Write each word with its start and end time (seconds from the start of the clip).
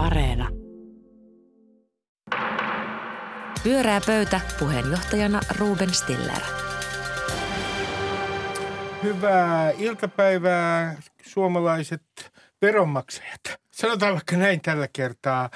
Areena. 0.00 0.48
Pyörää 3.62 4.00
pöytä 4.06 4.40
puheenjohtajana 4.58 5.40
Ruben 5.58 5.94
Stiller. 5.94 6.42
Hyvää 9.02 9.70
iltapäivää 9.70 10.96
suomalaiset 11.22 12.02
veronmaksajat. 12.62 13.40
Sanotaan 13.70 14.12
vaikka 14.12 14.36
näin 14.36 14.60
tällä 14.60 14.88
kertaa. 14.92 15.50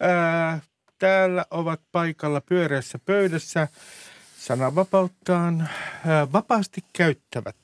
Ää, 0.00 0.60
täällä 0.98 1.44
ovat 1.50 1.80
paikalla 1.92 2.40
pyöreässä 2.40 2.98
pöydässä 3.04 3.68
sananvapauttaan 4.38 5.68
vapaasti 6.32 6.84
käyttävät 6.92 7.56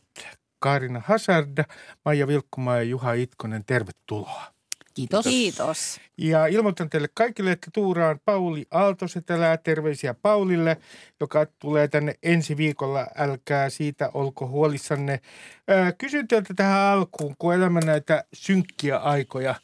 Kaarina 0.58 1.02
Hazard, 1.06 1.64
Maija 2.04 2.26
Vilkkumaa 2.26 2.76
ja 2.76 2.82
Juha 2.82 3.12
Itkonen. 3.12 3.64
Tervetuloa. 3.64 4.61
Kiitos. 4.94 5.24
Kiitos. 5.24 6.00
Ja 6.18 6.46
ilmoitan 6.46 6.90
teille 6.90 7.08
kaikille, 7.14 7.52
että 7.52 7.70
tuuraan 7.74 8.20
Pauli 8.24 8.66
Aaltosetälää. 8.70 9.56
Terveisiä 9.56 10.14
Paulille, 10.14 10.76
joka 11.20 11.46
tulee 11.58 11.88
tänne 11.88 12.14
ensi 12.22 12.56
viikolla. 12.56 13.06
Älkää 13.16 13.70
siitä 13.70 14.10
olko 14.14 14.48
huolissanne. 14.48 15.20
Ää, 15.68 15.92
Kysyn 15.92 16.28
teiltä 16.28 16.54
tähän 16.54 16.80
alkuun, 16.80 17.34
kun 17.38 17.54
elämä 17.54 17.80
näitä 17.80 18.24
synkkiä 18.32 18.96
aikoja. 18.98 19.54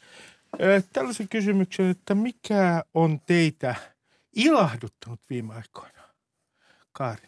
Ää, 0.59 0.81
Tällaisen 0.93 1.29
kysymyksen, 1.29 1.89
että 1.89 2.15
mikä 2.15 2.83
on 2.93 3.19
teitä 3.25 3.75
ilahduttanut 4.35 5.19
viime 5.29 5.53
aikoina? 5.53 5.99
Kaari. 6.91 7.23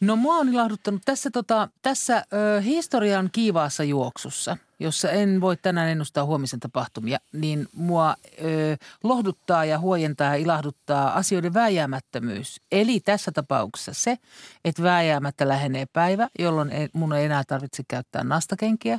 No 0.00 0.16
mua 0.16 0.36
on 0.36 0.48
ilahduttanut 0.48 1.02
tässä, 1.04 1.30
tota, 1.30 1.68
tässä 1.82 2.24
ö, 2.32 2.60
historian 2.60 3.28
kiivaassa 3.32 3.84
juoksussa, 3.84 4.56
jossa 4.82 5.10
en 5.10 5.40
voi 5.40 5.56
tänään 5.56 5.88
ennustaa 5.88 6.24
huomisen 6.24 6.60
tapahtumia, 6.60 7.18
niin 7.32 7.68
mua 7.72 8.16
ö, 8.44 8.76
lohduttaa 9.02 9.64
ja 9.64 9.78
huojentaa 9.78 10.28
ja 10.28 10.34
ilahduttaa 10.34 11.14
asioiden 11.14 11.54
vääjäämättömyys. 11.54 12.60
Eli 12.72 13.00
tässä 13.00 13.32
tapauksessa 13.32 13.94
se, 13.94 14.18
että 14.64 14.82
vääjäämättä 14.82 15.48
lähenee 15.48 15.86
päivä, 15.92 16.28
jolloin 16.38 16.70
ei- 16.70 16.88
mun 16.92 17.12
ei 17.12 17.24
enää 17.24 17.42
tarvitse 17.48 17.82
käyttää 17.88 18.24
nastakenkiä. 18.24 18.98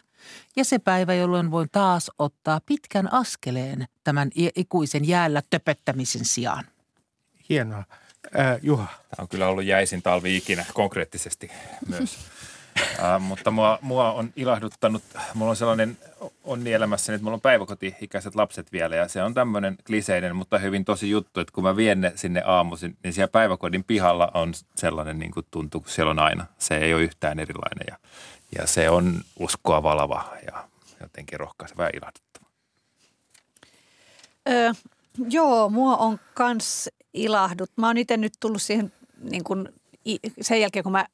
Ja 0.56 0.66
se 0.66 0.80
päivä, 0.80 1.14
jolloin 1.14 1.52
voin 1.52 1.70
taas 1.72 2.12
ottaa 2.20 2.62
pitkän 2.66 3.14
askeleen 3.14 3.86
tämän 4.04 4.30
ikuisen 4.56 5.08
jäällä 5.08 5.42
töpöttämisen 5.50 6.26
sijaan. 6.26 6.64
Hienoa. 7.50 7.84
Ää, 8.38 8.60
Juha. 8.62 8.88
Tämä 8.88 9.22
on 9.24 9.28
kyllä 9.28 9.48
ollut 9.48 9.64
jäisin 9.64 10.02
talvi 10.02 10.38
ikinä, 10.38 10.66
konkreettisesti 10.74 11.52
myös. 11.88 12.18
Uh, 13.00 13.22
mutta 13.22 13.52
mua, 13.52 13.80
mua 13.82 14.12
on 14.12 14.34
ilahduttanut, 14.36 15.04
mulla 15.34 15.50
on 15.50 15.56
sellainen 15.56 15.98
onni 16.44 16.74
elämässäni, 16.74 17.16
että 17.16 17.24
mulla 17.24 17.36
on 17.36 17.42
päiväkoti-ikäiset 17.42 18.36
lapset 18.36 18.72
vielä 18.72 18.96
ja 18.96 19.08
se 19.08 19.24
on 19.24 19.34
tämmöinen 19.34 19.78
kliseinen, 19.88 20.36
mutta 20.36 20.58
hyvin 20.58 20.86
tosi 20.86 21.10
juttu, 21.10 21.40
että 21.40 21.54
kun 21.54 21.64
mä 21.64 21.76
vien 21.76 22.02
ne 22.02 22.12
sinne 22.16 22.42
aamuisin, 22.46 22.98
niin 23.04 23.14
siellä 23.14 23.32
päiväkodin 23.32 23.84
pihalla 23.84 24.32
on 24.34 24.54
sellainen 24.76 25.20
niin 25.20 25.32
kuin 25.32 25.46
tuntuu, 25.52 25.82
kun 25.82 25.90
siellä 25.90 26.12
on 26.12 26.20
aina. 26.20 26.46
Se 26.58 26.78
ei 26.78 26.94
ole 26.94 27.04
yhtään 27.04 27.40
erilainen 27.40 27.86
ja, 27.88 27.98
ja 28.60 28.68
se 28.68 28.90
on 28.90 29.22
uskoa 29.40 29.84
valava 29.84 30.26
ja 30.46 30.68
jotenkin 31.02 31.40
rohkaiseva 31.40 31.84
ja 31.84 31.90
ilahduttava. 31.94 32.46
Ö, 34.50 34.74
joo, 35.30 35.70
mua 35.70 35.98
on 35.98 36.20
kans 36.34 36.90
ilahdut. 37.14 37.72
Mä 37.76 37.88
oon 37.88 37.98
itse 37.98 38.18
nyt 38.18 38.34
tullut 38.40 38.62
siihen 38.62 38.94
niin 39.24 39.44
kun, 39.44 39.74
sen 40.42 40.62
jälkeen, 40.62 40.84
kun 40.84 40.92
mä 40.92 41.06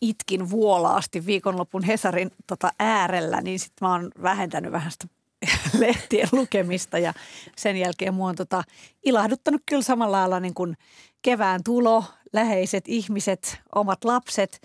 itkin 0.00 0.50
vuolaasti 0.50 1.26
viikonlopun 1.26 1.82
Hesarin 1.82 2.30
tota, 2.46 2.70
äärellä, 2.78 3.40
niin 3.40 3.58
sitten 3.58 3.88
mä 3.88 3.92
oon 3.92 4.10
vähentänyt 4.22 4.72
vähän 4.72 4.92
sitä 4.92 5.06
lehtien 5.78 6.28
lukemista 6.32 6.98
ja 6.98 7.12
sen 7.56 7.76
jälkeen 7.76 8.14
mua 8.14 8.28
on 8.28 8.36
tota, 8.36 8.62
ilahduttanut 9.04 9.62
kyllä 9.66 9.82
samalla 9.82 10.16
lailla 10.16 10.40
niin 10.40 10.54
kuin 10.54 10.76
kevään 11.22 11.60
tulo, 11.64 12.04
läheiset 12.32 12.84
ihmiset, 12.88 13.58
omat 13.74 14.04
lapset. 14.04 14.60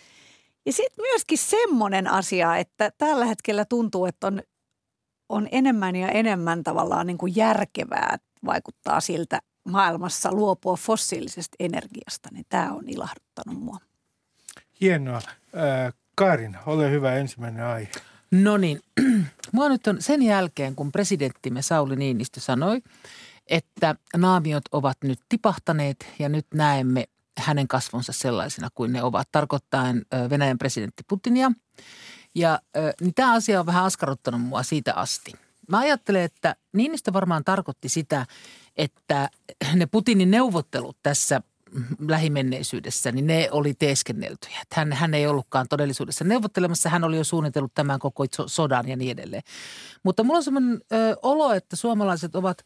Ja 0.65 0.73
sitten 0.73 1.03
myöskin 1.03 1.37
semmoinen 1.37 2.07
asia, 2.07 2.57
että 2.57 2.91
tällä 2.97 3.25
hetkellä 3.25 3.65
tuntuu, 3.65 4.05
että 4.05 4.27
on 4.27 4.41
on 5.31 5.47
enemmän 5.51 5.95
ja 5.95 6.07
enemmän 6.07 6.63
tavallaan 6.63 7.07
niin 7.07 7.17
kuin 7.17 7.35
järkevää, 7.35 8.17
vaikuttaa 8.45 8.99
siltä 9.01 9.39
maailmassa 9.69 10.31
luopua 10.31 10.75
fossiilisesta 10.75 11.55
energiasta, 11.59 12.29
niin 12.31 12.45
tämä 12.49 12.73
on 12.73 12.89
ilahduttanut 12.89 13.63
mua. 13.63 13.77
Hienoa. 14.81 15.21
Kaarina, 16.15 16.59
ole 16.65 16.91
hyvä 16.91 17.15
ensimmäinen 17.15 17.65
aihe. 17.65 17.91
No 18.31 18.57
niin, 18.57 18.79
mua 19.51 19.69
nyt 19.69 19.87
on 19.87 20.01
sen 20.01 20.21
jälkeen, 20.21 20.75
kun 20.75 20.91
presidenttimme 20.91 21.61
Sauli 21.61 21.95
Niinistö 21.95 22.39
sanoi, 22.39 22.81
että 23.47 23.95
naamiot 24.17 24.63
ovat 24.71 24.97
nyt 25.03 25.19
tipahtaneet 25.29 26.07
ja 26.19 26.29
nyt 26.29 26.45
näemme 26.53 27.05
hänen 27.37 27.67
kasvonsa 27.67 28.13
sellaisena 28.13 28.69
kuin 28.75 28.93
ne 28.93 29.03
ovat, 29.03 29.27
tarkoittaen 29.31 30.05
Venäjän 30.29 30.57
presidentti 30.57 31.03
Putinia. 31.07 31.51
Ja 32.35 32.59
niin 33.01 33.13
tämä 33.13 33.33
asia 33.33 33.59
on 33.59 33.65
vähän 33.65 33.83
askarruttanut 33.83 34.41
mua 34.41 34.63
siitä 34.63 34.93
asti. 34.93 35.33
Mä 35.67 35.79
ajattelen, 35.79 36.21
että 36.21 36.55
Niinistö 36.73 37.13
varmaan 37.13 37.43
tarkoitti 37.43 37.89
sitä, 37.89 38.25
että 38.77 39.29
ne 39.75 39.85
Putinin 39.85 40.31
neuvottelut 40.31 40.97
tässä 41.03 41.41
lähimenneisyydessä, 42.07 43.11
niin 43.11 43.27
ne 43.27 43.49
oli 43.51 43.73
teeskenneltyjä. 43.73 44.61
Hän, 44.73 44.93
hän 44.93 45.13
ei 45.13 45.27
ollutkaan 45.27 45.67
todellisuudessa 45.69 46.23
neuvottelemassa, 46.23 46.89
hän 46.89 47.03
oli 47.03 47.17
jo 47.17 47.23
suunnitellut 47.23 47.73
tämän 47.73 47.99
koko 47.99 48.25
so- 48.35 48.47
sodan 48.47 48.87
ja 48.89 48.95
niin 48.95 49.11
edelleen. 49.11 49.43
Mutta 50.03 50.23
mulla 50.23 50.37
on 50.37 50.43
sellainen 50.43 50.81
ö, 50.91 51.17
olo, 51.21 51.53
että 51.53 51.75
suomalaiset 51.75 52.35
ovat 52.35 52.61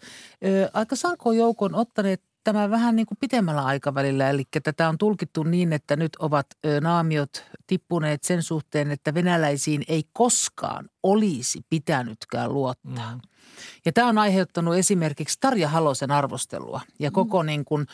ö, 0.46 0.70
aika 0.74 0.96
sankoon 0.96 1.38
joukon 1.38 1.76
ottaneet 1.76 2.22
tämän 2.46 2.72
vähän 2.72 2.96
niin 2.96 3.06
kuin 3.06 3.18
pitemmällä 3.22 3.62
aikavälillä. 3.62 4.30
Eli 4.30 4.44
tätä 4.64 4.90
on 4.90 4.98
tulkittu 4.98 5.44
niin, 5.44 5.74
että 5.74 5.96
nyt 5.96 6.16
ovat 6.16 6.48
naamiot 6.82 7.44
tippuneet 7.68 8.24
sen 8.24 8.44
suhteen, 8.44 8.92
että 8.92 9.14
venäläisiin 9.14 9.84
ei 9.88 10.04
koskaan 10.14 10.90
olisi 11.04 11.62
pitänytkään 11.70 12.54
luottaa. 12.54 13.16
Mm. 13.16 13.22
Ja 13.86 13.94
tämä 13.94 14.08
on 14.08 14.18
aiheuttanut 14.18 14.76
esimerkiksi 14.76 15.38
Tarja 15.42 15.70
Halosen 15.70 16.12
arvostelua 16.12 16.82
ja 17.00 17.12
koko 17.12 17.44
niin 17.44 17.66
kuin 17.66 17.88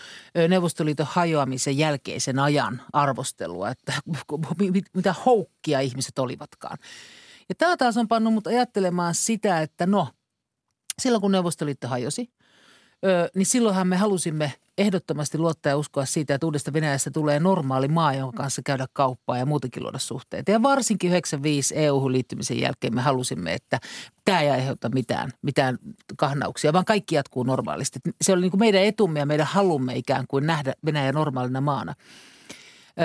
Neuvostoliiton 0.47 1.07
hajoamisen 1.09 1.77
jälkeisen 1.77 2.39
ajan 2.39 2.81
arvostelua, 2.93 3.69
että 3.69 3.93
mi- 4.59 4.83
mitä 4.93 5.15
houkkia 5.25 5.79
ihmiset 5.79 6.19
olivatkaan. 6.19 6.77
Ja 7.49 7.55
tämä 7.55 7.77
taas 7.77 7.97
on 7.97 8.07
pannut 8.07 8.33
mut 8.33 8.47
ajattelemaan 8.47 9.15
sitä, 9.15 9.61
että 9.61 9.85
no, 9.85 10.07
silloin 11.01 11.21
kun 11.21 11.31
Neuvostoliitto 11.31 11.87
hajosi, 11.87 12.31
ö, 13.05 13.29
niin 13.35 13.45
silloinhan 13.45 13.87
me 13.87 13.97
halusimme 13.97 14.53
ehdottomasti 14.77 15.37
luottaa 15.37 15.69
ja 15.69 15.77
uskoa 15.77 16.05
siitä, 16.05 16.35
että 16.35 16.47
uudesta 16.47 16.73
Venäjästä 16.73 17.11
tulee 17.11 17.39
normaali 17.39 17.87
maa, 17.87 18.13
jonka 18.13 18.37
kanssa 18.37 18.61
käydä 18.65 18.87
kauppaa 18.93 19.37
ja 19.37 19.45
muutenkin 19.45 19.83
luoda 19.83 19.99
suhteita. 19.99 20.51
Ja 20.51 20.63
varsinkin 20.63 21.09
95 21.09 21.75
EU-hun 21.77 22.11
liittymisen 22.11 22.59
jälkeen 22.59 22.95
me 22.95 23.01
halusimme, 23.01 23.53
että 23.53 23.79
tämä 24.25 24.41
ei 24.41 24.49
aiheuta 24.49 24.89
mitään, 24.89 25.31
mitään 25.41 25.77
kahnauksia, 26.17 26.73
vaan 26.73 26.85
kaikki 26.85 27.15
jatkuu 27.15 27.43
normaalisti. 27.43 27.99
Se 28.21 28.33
oli 28.33 28.41
niin 28.41 28.51
kuin 28.51 28.59
meidän 28.59 28.83
etumme 28.83 29.19
ja 29.19 29.25
meidän 29.25 29.47
halumme 29.47 29.95
ikään 29.95 30.25
kuin 30.27 30.47
nähdä 30.47 30.73
Venäjä 30.85 31.11
normaalina 31.11 31.61
maana. 31.61 31.95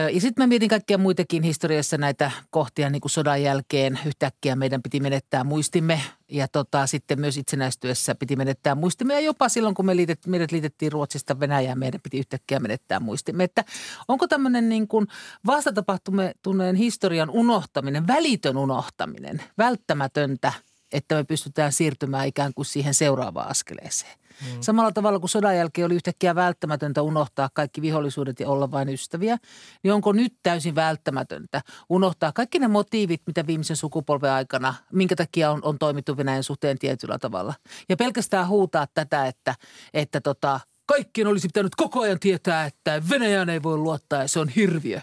Ja 0.00 0.20
sitten 0.20 0.42
mä 0.42 0.46
mietin 0.46 0.68
kaikkia 0.68 0.98
muitakin 0.98 1.42
historiassa 1.42 1.98
näitä 1.98 2.30
kohtia 2.50 2.90
niin 2.90 3.00
kuin 3.00 3.10
sodan 3.10 3.42
jälkeen. 3.42 3.98
Yhtäkkiä 4.06 4.56
meidän 4.56 4.82
piti 4.82 5.00
menettää 5.00 5.44
muistimme 5.44 6.00
ja 6.28 6.48
tota, 6.48 6.86
sitten 6.86 7.20
myös 7.20 7.36
itsenäistyessä 7.36 8.14
piti 8.14 8.36
menettää 8.36 8.74
muistimme. 8.74 9.14
Ja 9.14 9.20
jopa 9.20 9.48
silloin, 9.48 9.74
kun 9.74 9.86
me 9.86 9.96
liitet, 9.96 10.26
meidät 10.26 10.52
liitettiin 10.52 10.92
Ruotsista 10.92 11.40
Venäjään, 11.40 11.78
meidän 11.78 12.00
piti 12.02 12.18
yhtäkkiä 12.18 12.60
menettää 12.60 13.00
muistimme. 13.00 13.44
Että 13.44 13.64
onko 14.08 14.28
tämmöinen 14.28 14.68
niin 14.68 14.88
kuin 14.88 15.06
vastatapahtuneen 15.46 16.76
historian 16.76 17.30
unohtaminen, 17.30 18.06
välitön 18.06 18.56
unohtaminen 18.56 19.42
välttämätöntä, 19.58 20.52
että 20.92 21.14
me 21.14 21.24
pystytään 21.24 21.72
siirtymään 21.72 22.26
ikään 22.26 22.54
kuin 22.54 22.66
siihen 22.66 22.94
seuraavaan 22.94 23.50
askeleeseen? 23.50 24.25
Mm. 24.40 24.60
Samalla 24.60 24.92
tavalla 24.92 25.18
kuin 25.18 25.30
sodan 25.30 25.56
jälkeen 25.56 25.86
oli 25.86 25.94
yhtäkkiä 25.94 26.34
välttämätöntä 26.34 27.02
unohtaa 27.02 27.50
kaikki 27.54 27.82
vihollisuudet 27.82 28.40
ja 28.40 28.48
olla 28.48 28.70
vain 28.70 28.88
ystäviä, 28.88 29.36
niin 29.82 29.92
onko 29.92 30.12
nyt 30.12 30.34
täysin 30.42 30.74
välttämätöntä 30.74 31.62
unohtaa 31.88 32.32
kaikki 32.32 32.58
ne 32.58 32.68
motiivit, 32.68 33.22
mitä 33.26 33.46
viimeisen 33.46 33.76
sukupolven 33.76 34.30
aikana, 34.30 34.74
minkä 34.92 35.16
takia 35.16 35.50
on, 35.50 35.60
on 35.62 35.78
toimittu 35.78 36.16
Venäjän 36.16 36.44
suhteen 36.44 36.78
tietyllä 36.78 37.18
tavalla. 37.18 37.54
Ja 37.88 37.96
pelkästään 37.96 38.48
huutaa 38.48 38.86
tätä, 38.94 39.26
että, 39.26 39.54
että 39.94 40.20
tota, 40.20 40.60
kaikkien 40.86 41.26
olisi 41.26 41.48
pitänyt 41.48 41.74
koko 41.74 42.00
ajan 42.00 42.20
tietää, 42.20 42.64
että 42.64 43.02
Venäjään 43.10 43.50
ei 43.50 43.62
voi 43.62 43.76
luottaa 43.76 44.22
ja 44.22 44.28
se 44.28 44.40
on 44.40 44.48
hirviö. 44.48 45.00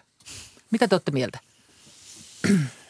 Mitä 0.71 0.87
te 0.87 0.95
olette 0.95 1.11
mieltä? 1.11 1.39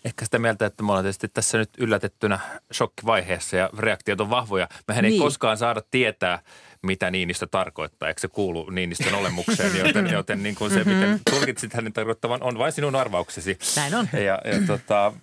Ehkä 0.06 0.26
sitä 0.26 0.40
mieltä, 0.40 0.66
että 0.66 0.84
me 0.84 0.90
ollaan 0.92 1.04
tietysti 1.06 1.28
tässä 1.28 1.58
nyt 1.58 1.70
yllätettynä 1.78 2.40
shokkivaiheessa 2.74 3.58
ja 3.58 3.70
reaktiot 3.78 4.22
on 4.22 4.30
vahvoja. 4.30 4.68
Mehän 4.88 5.04
Niin. 5.04 5.14
ei 5.14 5.20
koskaan 5.20 5.58
saada 5.58 5.82
tietää, 5.92 6.40
mitä 6.82 7.12
Niinistö 7.12 7.48
tarkoittaa. 7.52 8.08
Eikö 8.10 8.22
se 8.22 8.28
kuulu 8.28 8.70
Niinistön 8.70 9.14
olemukseen, 9.16 9.78
joten, 9.86 10.10
joten 10.10 10.44
niin 10.44 10.56
kuin 10.56 10.72
se, 10.72 10.84
miten 10.84 11.20
tulkitsit 11.32 11.74
hänen 11.74 11.94
tarkoittavan, 11.94 12.44
on 12.44 12.58
vain 12.58 12.72
sinun 12.72 12.96
arvauksesi. 12.96 13.58
Näin 13.76 13.96
on. 13.96 14.10
Ja, 14.14 14.22
ja 14.22 14.68
tota, 14.68 15.14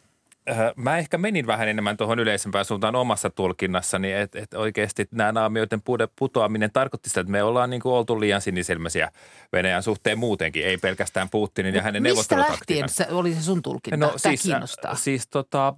mä 0.77 0.99
ehkä 0.99 1.19
menin 1.19 1.47
vähän 1.47 1.69
enemmän 1.69 1.97
tuohon 1.97 2.19
yleisempään 2.19 2.65
suuntaan 2.65 2.97
omassa 2.97 3.31
tulkinnassani, 3.31 4.13
että 4.13 4.39
et 4.39 4.55
oikeasti 4.55 5.09
nämä 5.11 5.33
naamioiden 5.33 5.83
putoaminen 6.17 6.71
tarkoitti 6.73 7.09
sitä, 7.09 7.21
että 7.21 7.31
me 7.31 7.43
ollaan 7.43 7.71
niin 7.71 7.83
kuin 7.83 7.93
oltu 7.93 8.21
liian 8.21 8.41
sinisilmäisiä 8.41 9.11
Venäjän 9.53 9.83
suhteen 9.83 10.19
muutenkin, 10.19 10.67
ei 10.67 10.77
pelkästään 10.77 11.29
Putinin 11.31 11.75
ja 11.75 11.83
hänen 11.83 12.03
Mistä 12.03 12.39
lähtien 12.39 12.89
se 12.89 13.07
oli 13.11 13.35
se 13.35 13.43
sun 13.43 13.63
tulkinta? 13.63 13.97
No, 13.97 14.07
Tämä 14.07 14.19
siis, 14.19 14.43
kiinnostaa. 14.43 14.95
Siis 14.95 15.29
tota, 15.29 15.75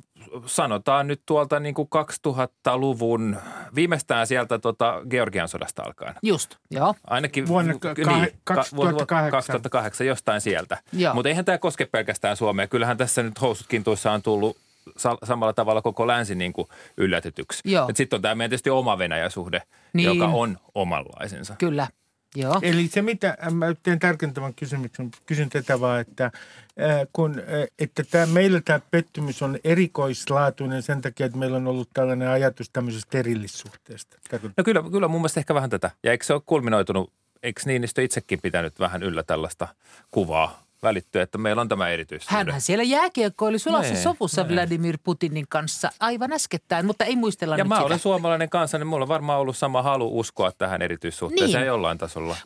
sanotaan 0.46 1.06
nyt 1.06 1.22
tuolta 1.26 1.60
niin 1.60 1.74
kuin 1.74 1.88
2000-luvun, 2.28 3.36
viimeistään 3.74 4.26
sieltä 4.26 4.58
tota 4.58 5.02
Georgian 5.10 5.48
sodasta 5.48 5.82
alkaen. 5.82 6.14
Just, 6.22 6.56
joo. 6.70 6.94
Ainakin 7.06 7.48
vuonna 7.48 7.72
niin, 7.72 8.38
2008. 8.44 9.30
2008, 9.30 10.06
jostain 10.06 10.40
sieltä. 10.40 10.78
Mutta 11.14 11.28
eihän 11.28 11.44
tämä 11.44 11.58
koske 11.58 11.86
pelkästään 11.86 12.36
Suomea. 12.36 12.66
Kyllähän 12.66 12.96
tässä 12.96 13.22
nyt 13.22 13.40
housutkin 13.40 13.84
tuossa 13.84 14.12
on 14.12 14.22
tullut 14.22 14.56
samalla 15.24 15.52
tavalla 15.52 15.82
koko 15.82 16.06
länsi 16.06 16.34
niin 16.34 16.52
kuin 16.52 16.68
yllätetyksi. 16.96 17.62
Sitten 17.94 18.16
on 18.16 18.22
tämä 18.22 18.34
meidän 18.34 18.50
tietysti 18.50 18.70
oma 18.70 18.98
Venäjä-suhde, 18.98 19.62
niin. 19.92 20.06
joka 20.06 20.26
on 20.26 20.58
omanlaisensa. 20.74 21.54
Kyllä. 21.58 21.86
Joo. 22.34 22.58
Eli 22.62 22.88
se, 22.88 23.02
mitä 23.02 23.36
mä 23.50 23.66
teen 23.82 23.98
tärkeintävän 23.98 24.54
kysymyksen, 24.54 25.10
kysyn 25.26 25.50
tätä 25.50 25.80
vaan, 25.80 26.00
että, 26.00 26.30
kun, 27.12 27.42
että 27.78 28.02
tämä, 28.10 28.26
meillä 28.26 28.60
tämä 28.60 28.80
pettymys 28.90 29.42
on 29.42 29.58
erikoislaatuinen 29.64 30.82
sen 30.82 31.00
takia, 31.00 31.26
että 31.26 31.38
meillä 31.38 31.56
on 31.56 31.66
ollut 31.66 31.90
tällainen 31.94 32.28
ajatus 32.28 32.70
tämmöisestä 32.70 33.18
erillissuhteesta. 33.18 34.18
No 34.56 34.64
kyllä, 34.64 34.82
kyllä 34.90 35.08
mun 35.08 35.20
mielestä 35.20 35.40
ehkä 35.40 35.54
vähän 35.54 35.70
tätä. 35.70 35.90
Ja 36.02 36.10
eikö 36.10 36.24
se 36.24 36.32
ole 36.32 36.42
kulminoitunut, 36.46 37.12
eikö 37.42 37.60
Niinistö 37.64 38.02
itsekin 38.02 38.40
pitänyt 38.42 38.78
vähän 38.78 39.02
yllä 39.02 39.22
tällaista 39.22 39.68
kuvaa 40.10 40.62
välittyä, 40.82 41.22
että 41.22 41.38
meillä 41.38 41.62
on 41.62 41.68
tämä 41.68 41.88
erityissuhde. 41.88 42.36
Hänhän 42.36 42.60
siellä 42.60 42.84
jääkiekkoili 42.84 43.58
sulassa 43.58 43.92
nee, 43.92 44.02
sovussa 44.02 44.42
nee. 44.42 44.54
Vladimir 44.56 44.98
Putinin 45.04 45.46
kanssa 45.48 45.90
aivan 46.00 46.32
äskettäin, 46.32 46.86
mutta 46.86 47.04
ei 47.04 47.16
muistella 47.16 47.56
Ja 47.56 47.64
nyt 47.64 47.68
mä 47.68 47.74
sitä. 47.74 47.86
olen 47.86 47.98
suomalainen 47.98 48.50
kanssa, 48.50 48.78
niin 48.78 48.86
mulla 48.86 49.04
on 49.04 49.08
varmaan 49.08 49.40
ollut 49.40 49.56
sama 49.56 49.82
halu 49.82 50.18
uskoa 50.18 50.52
tähän 50.52 50.82
erityissuhteeseen 50.82 51.60
niin. 51.60 51.66
jollain 51.66 51.98
tasolla. 51.98 52.36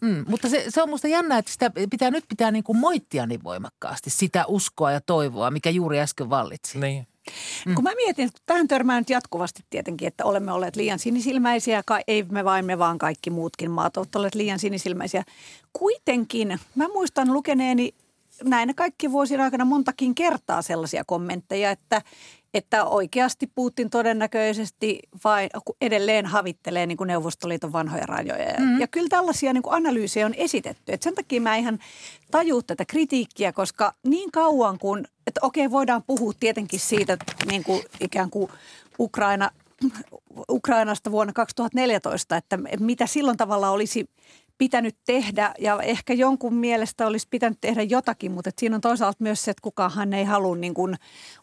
Mm, 0.00 0.24
mutta 0.28 0.48
se, 0.48 0.64
se 0.68 0.82
on 0.82 0.88
musta 0.88 1.08
jännä, 1.08 1.38
että 1.38 1.52
sitä 1.52 1.70
pitää 1.90 2.10
nyt 2.10 2.24
pitää 2.28 2.50
niin 2.50 2.64
kuin 2.64 2.78
moittia 2.78 3.26
niin 3.26 3.44
voimakkaasti, 3.44 4.10
sitä 4.10 4.44
uskoa 4.46 4.92
ja 4.92 5.00
toivoa, 5.00 5.50
mikä 5.50 5.70
juuri 5.70 6.00
äsken 6.00 6.30
vallitsi. 6.30 6.78
Niin. 6.78 7.06
Mm. 7.66 7.74
Kun 7.74 7.84
mä 7.84 7.90
mietin, 7.96 8.26
että 8.26 8.40
tähän 8.46 8.68
törmään 8.68 9.00
nyt 9.00 9.10
jatkuvasti 9.10 9.64
tietenkin, 9.70 10.08
että 10.08 10.24
olemme 10.24 10.52
olleet 10.52 10.76
liian 10.76 10.98
sinisilmäisiä, 10.98 11.82
ei 12.06 12.22
me 12.22 12.44
vain 12.44 12.64
me 12.64 12.78
vaan 12.78 12.98
kaikki 12.98 13.30
muutkin 13.30 13.70
maat 13.70 13.96
ovat 13.96 14.16
olleet 14.16 14.34
liian 14.34 14.58
sinisilmäisiä. 14.58 15.24
Kuitenkin 15.72 16.60
mä 16.74 16.88
muistan 16.88 17.32
lukeneeni 17.32 17.94
näinä 18.44 18.74
kaikki 18.74 19.12
vuosien 19.12 19.40
aikana 19.40 19.64
montakin 19.64 20.14
kertaa 20.14 20.62
sellaisia 20.62 21.04
kommentteja, 21.06 21.70
että, 21.70 22.02
että 22.54 22.84
oikeasti 22.84 23.46
Putin 23.54 23.90
todennäköisesti 23.90 24.98
vai 25.24 25.48
edelleen 25.80 26.26
havittelee 26.26 26.86
niin 26.86 26.96
kuin 26.96 27.08
Neuvostoliiton 27.08 27.72
vanhoja 27.72 28.06
rajoja. 28.06 28.54
Mm. 28.58 28.80
Ja 28.80 28.86
kyllä 28.86 29.08
tällaisia 29.08 29.52
niin 29.52 29.62
kuin 29.62 29.74
analyysejä 29.74 30.26
on 30.26 30.34
esitetty. 30.34 30.92
Et 30.92 31.02
sen 31.02 31.14
takia 31.14 31.40
mä 31.40 31.56
ihan 31.56 31.78
taju 32.30 32.62
tätä 32.62 32.84
kritiikkiä, 32.84 33.52
koska 33.52 33.94
niin 34.06 34.30
kauan 34.30 34.78
kuin, 34.78 35.06
että 35.26 35.40
okei 35.42 35.70
voidaan 35.70 36.02
puhua 36.06 36.32
tietenkin 36.40 36.80
siitä 36.80 37.16
niin 37.50 37.64
kuin 37.64 37.82
ikään 38.00 38.30
kuin 38.30 38.50
Ukraina, 38.98 39.50
Ukrainasta 40.50 41.10
vuonna 41.10 41.32
2014, 41.32 42.36
että 42.36 42.58
mitä 42.80 43.06
silloin 43.06 43.36
tavalla 43.36 43.70
olisi 43.70 44.08
pitänyt 44.60 44.96
tehdä 45.06 45.54
ja 45.58 45.78
ehkä 45.82 46.14
jonkun 46.14 46.54
mielestä 46.54 47.06
olisi 47.06 47.26
pitänyt 47.30 47.58
tehdä 47.60 47.82
jotakin, 47.82 48.32
mutta 48.32 48.50
siinä 48.58 48.74
on 48.74 48.80
toisaalta 48.80 49.16
myös 49.20 49.44
se, 49.44 49.50
että 49.50 49.62
kukaan 49.62 50.12
ei 50.12 50.24
halua 50.24 50.56
niin 50.56 50.74
kuin 50.74 50.96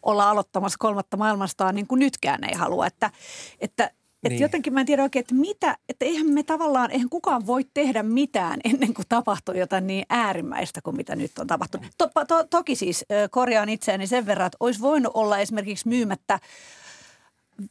olla 0.04 0.30
aloittamassa 0.30 0.78
kolmatta 0.80 1.18
maailmastaan 1.18 1.76
niin 1.76 1.88
kuin 1.88 2.00
nytkään 2.00 2.44
ei 2.44 2.56
halua. 2.56 2.88
Että, 2.88 3.12
että 3.60 3.92
että 4.24 4.30
niin. 4.30 4.42
jotenkin 4.42 4.74
mä 4.74 4.80
en 4.80 4.86
tiedä 4.86 5.04
oikein, 5.04 5.22
että 5.22 5.36
mitä, 5.36 5.78
että 5.90 6.06
eihän 6.06 6.28
me 6.28 6.44
tavallaan, 6.44 6.92
eihän 6.92 7.10
kukaan 7.10 7.48
voi 7.48 7.66
tehdä 7.74 8.04
mitään 8.04 8.60
ennen 8.64 8.94
kuin 8.94 9.06
tapahtuu 9.10 9.56
jotain 9.56 9.88
niin 9.88 10.06
äärimmäistä 10.10 10.82
kuin 10.82 10.96
mitä 10.96 11.16
nyt 11.16 11.40
on 11.40 11.48
tapahtunut. 11.48 11.88
To, 11.98 12.10
to, 12.28 12.44
toki 12.50 12.76
siis 12.76 13.06
korjaan 13.32 13.70
itseäni 13.70 14.08
sen 14.08 14.26
verran, 14.26 14.48
että 14.48 14.58
olisi 14.60 14.82
voinut 14.82 15.12
olla 15.14 15.38
esimerkiksi 15.38 15.88
myymättä 15.88 16.40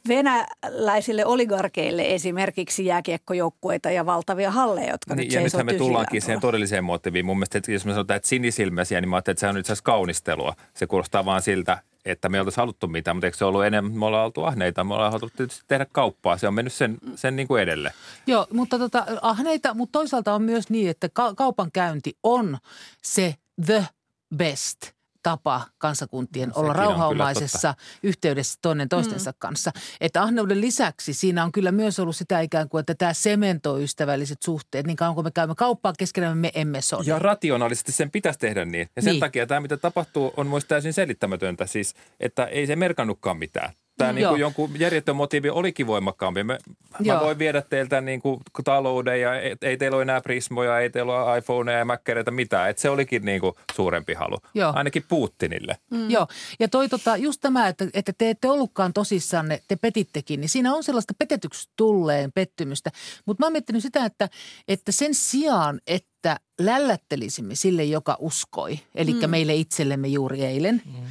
venäläisille 0.07 1.25
oligarkeille 1.25 2.13
esimerkiksi 2.13 2.85
jääkiekkojoukkueita 2.85 3.91
ja 3.91 4.05
valtavia 4.05 4.51
halleja, 4.51 4.91
jotka 4.91 5.15
niin, 5.15 5.23
nyt 5.23 5.33
Ja 5.33 5.41
nythän 5.41 5.65
me 5.65 5.73
tullaankin 5.73 6.21
siihen 6.21 6.39
todelliseen 6.39 6.83
motiiviin. 6.83 7.25
Mun 7.25 7.37
mielestä, 7.37 7.57
että 7.57 7.71
jos 7.71 7.85
me 7.85 7.93
sanotaan, 7.93 8.17
että 8.17 8.29
sinisilmäisiä, 8.29 9.01
niin 9.01 9.09
mä 9.09 9.15
ajattelin, 9.15 9.33
että 9.33 9.39
se 9.39 9.47
on 9.47 9.57
itse 9.57 9.71
asiassa 9.71 9.83
kaunistelua. 9.83 10.55
Se 10.73 10.87
kuulostaa 10.87 11.25
vaan 11.25 11.41
siltä, 11.41 11.81
että 12.05 12.29
me 12.29 12.39
oltaisiin 12.39 12.61
haluttu 12.61 12.87
mitään, 12.87 13.17
mutta 13.17 13.27
eikö 13.27 13.37
se 13.37 13.45
ollut 13.45 13.65
enemmän, 13.65 13.99
me 13.99 14.05
ollaan 14.05 14.25
oltu 14.25 14.43
ahneita, 14.43 14.83
me 14.83 14.93
ollaan 14.93 15.11
haluttu 15.11 15.37
tietysti 15.37 15.63
tehdä 15.67 15.85
kauppaa. 15.91 16.37
Se 16.37 16.47
on 16.47 16.53
mennyt 16.53 16.73
sen, 16.73 16.97
sen 17.15 17.35
niin 17.35 17.47
kuin 17.47 17.61
edelle. 17.61 17.93
Joo, 18.27 18.47
mutta 18.53 18.79
tota, 18.79 19.05
ahneita, 19.21 19.73
mutta 19.73 19.99
toisaalta 19.99 20.33
on 20.33 20.41
myös 20.41 20.69
niin, 20.69 20.89
että 20.89 21.09
ka- 21.13 21.33
kaupankäynti 21.35 22.17
on 22.23 22.57
se 23.03 23.35
the 23.65 23.87
best– 24.35 24.77
tapa 25.27 25.61
kansakuntien 25.77 26.49
no, 26.49 26.53
olla 26.55 26.73
rauhaomaisessa 26.73 27.73
yhteydessä 28.03 28.59
toinen 28.61 28.89
toistensa 28.89 29.31
mm. 29.31 29.35
kanssa. 29.39 29.71
Että 30.01 30.21
ahneuden 30.21 30.61
lisäksi 30.61 31.13
siinä 31.13 31.43
on 31.43 31.51
kyllä 31.51 31.71
myös 31.71 31.99
ollut 31.99 32.15
sitä 32.15 32.39
ikään 32.39 32.69
kuin, 32.69 32.79
että 32.79 32.95
tämä 32.95 33.13
sementoi 33.13 33.83
ystävälliset 33.83 34.41
suhteet. 34.43 34.87
Niin 34.87 34.97
kauan 34.97 35.15
kun 35.15 35.23
me 35.23 35.31
käymme 35.31 35.55
kauppaa 35.55 35.93
keskenään, 35.97 36.37
me 36.37 36.51
emme 36.53 36.81
sodi. 36.81 37.09
Ja 37.09 37.19
rationaalisesti 37.19 37.91
sen 37.91 38.11
pitäisi 38.11 38.39
tehdä 38.39 38.65
niin. 38.65 38.89
Ja 38.95 39.01
sen 39.01 39.11
niin. 39.11 39.19
takia 39.19 39.47
tämä, 39.47 39.59
mitä 39.59 39.77
tapahtuu, 39.77 40.33
on 40.37 40.47
muista 40.47 40.67
täysin 40.67 40.93
selittämätöntä. 40.93 41.65
Siis, 41.65 41.95
että 42.19 42.45
ei 42.45 42.67
se 42.67 42.75
merkannutkaan 42.75 43.37
mitään 43.37 43.73
tämä 43.97 44.13
niin 44.13 44.27
kuin 44.27 44.41
jonkun 44.41 44.79
järjetön 44.79 45.15
motiivi 45.15 45.49
olikin 45.49 45.87
voimakkaampi. 45.87 46.43
Me, 46.43 46.57
mä 47.05 47.19
voin 47.19 47.39
viedä 47.39 47.61
teiltä 47.61 48.01
niin 48.01 48.21
kuin 48.21 48.39
talouden 48.63 49.21
ja 49.21 49.39
ei, 49.39 49.55
ei 49.61 49.77
teillä 49.77 49.95
ole 49.95 50.01
enää 50.01 50.21
Prismoja, 50.21 50.79
ei 50.79 50.89
teillä 50.89 51.23
ole 51.23 51.37
iPhoneja 51.37 51.77
ja 51.77 51.85
Mackereita 51.85 52.31
mitään. 52.31 52.69
Et 52.69 52.77
se 52.77 52.89
olikin 52.89 53.25
niin 53.25 53.41
kuin 53.41 53.53
suurempi 53.75 54.13
halu, 54.13 54.37
Joo. 54.53 54.73
ainakin 54.75 55.03
Putinille. 55.07 55.77
Mm. 55.91 56.09
Joo, 56.09 56.27
ja 56.59 56.67
toi 56.67 56.89
tota, 56.89 57.17
just 57.17 57.41
tämä, 57.41 57.67
että, 57.67 57.87
että 57.93 58.13
te 58.17 58.29
ette 58.29 58.49
ollutkaan 58.49 58.93
tosissanne, 58.93 59.61
te 59.67 59.75
petittekin, 59.75 60.41
niin 60.41 60.49
siinä 60.49 60.73
on 60.73 60.83
sellaista 60.83 61.13
petetyksi 61.19 61.69
tulleen 61.75 62.31
pettymystä. 62.31 62.91
Mutta 63.25 63.41
mä 63.41 63.45
oon 63.45 63.51
miettinyt 63.51 63.83
sitä, 63.83 64.05
että, 64.05 64.29
että 64.67 64.91
sen 64.91 65.13
sijaan, 65.13 65.81
että 65.87 66.39
lällättelisimme 66.59 67.55
sille, 67.55 67.83
joka 67.83 68.17
uskoi, 68.19 68.79
eli 68.95 69.13
mm. 69.13 69.29
meille 69.29 69.55
itsellemme 69.55 70.07
juuri 70.07 70.45
eilen– 70.45 70.81
mm 70.85 71.05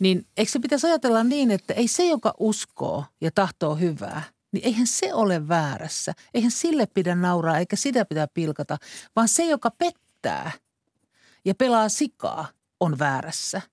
niin 0.00 0.26
eikö 0.36 0.52
se 0.52 0.58
pitäisi 0.58 0.86
ajatella 0.86 1.24
niin, 1.24 1.50
että 1.50 1.74
ei 1.74 1.88
se, 1.88 2.06
joka 2.06 2.34
uskoo 2.38 3.04
ja 3.20 3.30
tahtoo 3.30 3.74
hyvää, 3.74 4.22
niin 4.52 4.64
eihän 4.64 4.86
se 4.86 5.14
ole 5.14 5.48
väärässä. 5.48 6.12
Eihän 6.34 6.50
sille 6.50 6.86
pidä 6.86 7.14
nauraa 7.14 7.58
eikä 7.58 7.76
sitä 7.76 8.04
pitää 8.04 8.26
pilkata, 8.34 8.76
vaan 9.16 9.28
se, 9.28 9.44
joka 9.44 9.70
pettää 9.70 10.52
ja 11.44 11.54
pelaa 11.54 11.88
sikaa, 11.88 12.48
on 12.80 12.98
väärässä– 12.98 13.62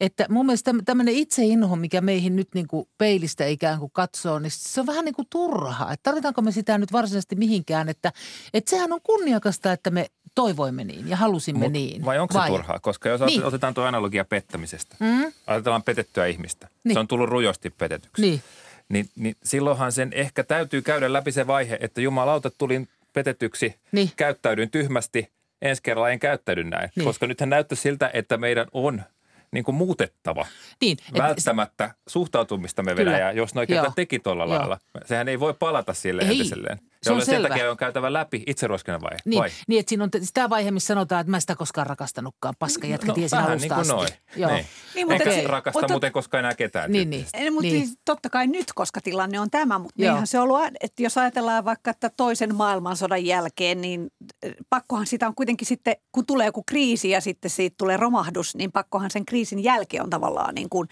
että 0.00 0.26
mun 0.28 0.46
mielestä 0.46 0.74
tämmöinen 0.84 1.14
itseinho, 1.14 1.76
mikä 1.76 2.00
meihin 2.00 2.36
nyt 2.36 2.48
niin 2.54 2.66
kuin 2.66 2.88
peilistä 2.98 3.46
ikään 3.46 3.78
kuin 3.78 3.90
katsoo, 3.92 4.38
niin 4.38 4.50
se 4.50 4.80
on 4.80 4.86
vähän 4.86 5.04
niin 5.04 5.14
kuin 5.14 5.26
turhaa. 5.30 5.92
Että 5.92 6.02
tarvitaanko 6.02 6.42
me 6.42 6.52
sitä 6.52 6.78
nyt 6.78 6.92
varsinaisesti 6.92 7.36
mihinkään, 7.36 7.88
että, 7.88 8.12
että 8.54 8.70
sehän 8.70 8.92
on 8.92 9.00
kunniakasta, 9.02 9.72
että 9.72 9.90
me 9.90 10.06
toivoimme 10.36 10.84
niin 10.84 11.08
ja 11.08 11.16
halusimme 11.16 11.58
Mut, 11.58 11.72
niin. 11.72 12.04
Vai 12.04 12.18
onko 12.18 12.32
se 12.32 12.38
vai? 12.38 12.48
turhaa? 12.48 12.78
Koska 12.78 13.08
jos 13.08 13.20
niin. 13.20 13.44
otetaan 13.44 13.74
tuo 13.74 13.84
analogia 13.84 14.24
pettämisestä, 14.24 14.96
mm. 15.00 15.32
ajatellaan 15.46 15.82
petettyä 15.82 16.26
ihmistä. 16.26 16.68
Niin. 16.84 16.94
Se 16.94 16.98
on 16.98 17.08
tullut 17.08 17.28
rujosti 17.28 17.70
petetyksi. 17.70 18.22
Niin. 18.22 18.42
Niin, 18.88 19.08
niin 19.16 19.36
silloinhan 19.44 19.92
sen 19.92 20.12
ehkä 20.12 20.44
täytyy 20.44 20.82
käydä 20.82 21.12
läpi 21.12 21.32
se 21.32 21.46
vaihe, 21.46 21.78
että 21.80 22.00
jumalauta 22.00 22.50
tulin 22.50 22.88
petetyksi, 23.12 23.74
niin. 23.92 24.10
käyttäydyin 24.16 24.70
tyhmästi, 24.70 25.28
ensi 25.62 25.82
kerralla 25.82 26.10
en 26.10 26.18
käyttäydy 26.18 26.64
näin. 26.64 26.90
Niin. 26.96 27.04
Koska 27.04 27.26
nythän 27.26 27.50
näyttää 27.50 27.76
siltä, 27.76 28.10
että 28.14 28.36
meidän 28.36 28.66
on– 28.72 29.02
niin 29.52 29.64
kuin 29.64 29.74
muutettava 29.74 30.46
niin, 30.80 30.98
välttämättä 31.18 31.84
et, 31.84 31.90
suhtautumista 32.06 32.82
me 32.82 32.96
Venäjään, 32.96 33.36
jos 33.36 33.50
kerta 33.68 33.92
teki 33.96 34.18
tuolla 34.18 34.48
lailla. 34.48 34.80
Sehän 35.04 35.28
ei 35.28 35.40
voi 35.40 35.54
palata 35.54 35.94
sille 35.94 36.22
ei. 36.22 36.30
entiselleen. 36.30 36.80
Se 37.06 37.12
on 37.12 37.26
sen 37.26 37.42
takia 37.42 37.70
on 37.70 37.76
käytävä 37.76 38.12
läpi 38.12 38.42
itseruoskinen 38.46 39.00
vaihe. 39.00 39.18
Niin, 39.24 39.40
vai? 39.40 39.50
niin, 39.68 39.80
että 39.80 39.88
siinä 39.88 40.04
on 40.04 40.10
sitä 40.22 40.50
vaihe, 40.50 40.70
missä 40.70 40.86
sanotaan, 40.86 41.20
että 41.20 41.30
mä 41.30 41.40
sitä 41.40 41.56
koskaan 41.56 41.86
rakastanutkaan. 41.86 42.54
Paska 42.58 42.86
jätkä 42.86 43.06
no, 43.06 43.14
tiesin 43.14 43.38
alusta 43.38 43.56
niin 43.56 43.74
kuin 43.74 43.88
noin. 43.88 44.08
Joo. 44.36 44.52
Niin. 44.52 44.66
Niin, 44.94 45.08
mutta 45.08 45.30
Enkä 45.30 45.48
rakasta 45.48 45.80
mutta, 45.80 45.92
muuten 45.92 46.12
koskaan 46.12 46.38
enää 46.38 46.54
ketään. 46.54 46.92
Niin, 46.92 47.10
niin. 47.10 47.26
Ei, 47.34 47.50
mutta 47.50 47.62
niin. 47.62 47.86
Siis 47.86 47.98
totta 48.04 48.30
kai 48.30 48.46
nyt, 48.46 48.72
koska 48.74 49.00
tilanne 49.00 49.40
on 49.40 49.50
tämä, 49.50 49.78
mutta 49.78 50.02
niinhän 50.02 50.26
se 50.26 50.38
on 50.38 50.44
ollut, 50.44 50.60
että 50.80 51.02
jos 51.02 51.18
ajatellaan 51.18 51.64
vaikka, 51.64 51.90
että 51.90 52.10
toisen 52.16 52.54
maailmansodan 52.54 53.24
jälkeen, 53.24 53.80
niin 53.80 54.10
eh, 54.42 54.54
pakkohan 54.70 55.06
sitä 55.06 55.26
on 55.26 55.34
kuitenkin 55.34 55.66
sitten, 55.66 55.96
kun 56.12 56.26
tulee 56.26 56.46
joku 56.46 56.62
kriisi 56.66 57.10
ja 57.10 57.20
sitten 57.20 57.50
siitä 57.50 57.74
tulee 57.78 57.96
romahdus, 57.96 58.54
niin 58.56 58.72
pakkohan 58.72 59.10
sen 59.10 59.26
kriisin 59.26 59.64
jälkeen 59.64 60.02
on 60.02 60.10
tavallaan 60.10 60.54
niin 60.54 60.68
kuin 60.68 60.88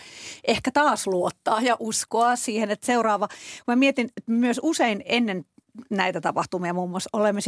ehkä 0.47 0.71
taas 0.71 1.06
luottaa 1.06 1.61
ja 1.61 1.76
uskoa 1.80 2.37
siihen, 2.37 2.71
että 2.71 2.87
seuraava, 2.87 3.28
mä 3.66 3.76
mietin, 3.76 4.06
että 4.16 4.33
myös 4.33 4.61
usein 4.62 5.02
ennen 5.04 5.44
näitä 5.90 6.21
tapahtumia. 6.21 6.75
Muun 6.75 6.90
muassa 6.90 7.11
olemme 7.12 7.40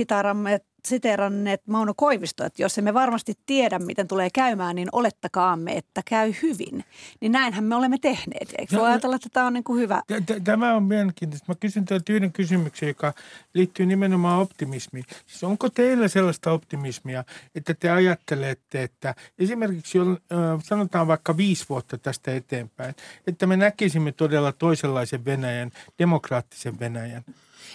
siteeranneet 0.85 1.63
Mauno 1.67 1.95
Koivisto, 1.97 2.45
että 2.45 2.63
jos 2.63 2.79
emme 2.79 2.95
varmasti 2.95 3.35
tiedä, 3.47 3.79
miten 3.79 4.09
tulee 4.09 4.29
käymään, 4.31 4.77
niin 4.77 4.89
olettakaamme, 4.93 5.77
että 5.77 6.03
käy 6.05 6.35
hyvin. 6.43 6.85
Niin 7.21 7.33
näinhän 7.33 7.65
me 7.65 7.75
olemme 7.75 7.99
tehneet. 8.01 8.55
Eikö 8.59 8.77
no, 8.77 8.81
voi 8.81 8.89
ajatella, 8.89 9.17
että 9.17 9.29
tämä 9.33 9.47
on 9.47 9.53
niin 9.53 9.65
kuin 9.65 9.81
hyvä? 9.81 10.03
Tämä 10.45 10.75
on 10.75 10.83
mielenkiintoista. 10.83 11.45
Mä 11.49 11.55
kysyn 11.61 11.85
teiltä 11.85 12.13
yhden 12.13 12.33
kysymyksen, 12.33 12.89
joka 12.89 13.13
liittyy 13.55 13.87
nimenomaan 13.87 14.41
optimismiin. 14.41 15.05
Siis 15.27 15.45
onko 15.45 15.71
teillä 15.71 16.09
sellaista 16.09 16.53
optimismia, 16.53 17.25
että 17.55 17.75
te 17.75 17.91
ajattelette, 17.91 18.83
että 18.83 19.15
esimerkiksi 19.39 19.99
sanotaan 20.63 21.07
vaikka 21.07 21.37
viisi 21.37 21.65
vuotta 21.69 21.99
tästä 21.99 22.35
eteenpäin, 22.35 22.95
että 23.27 23.47
me 23.47 23.57
näkisimme 23.57 24.13
todella 24.13 24.53
toisenlaisen 24.53 25.25
Venäjän, 25.25 25.71
demokraattisen 25.99 26.79
Venäjän? 26.81 27.25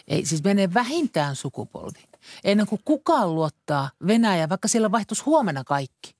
Ei, 0.07 0.25
siis 0.25 0.43
menee 0.43 0.73
vähintään 0.73 1.35
sukupolvi. 1.35 2.03
Ennen 2.43 2.67
kuin 2.67 2.81
kukaan 2.85 3.35
luottaa 3.35 3.89
Venäjä, 4.07 4.49
vaikka 4.49 4.67
siellä 4.67 4.91
vaihtuisi 4.91 5.23
huomenna 5.23 5.63
kaikki, 5.63 6.15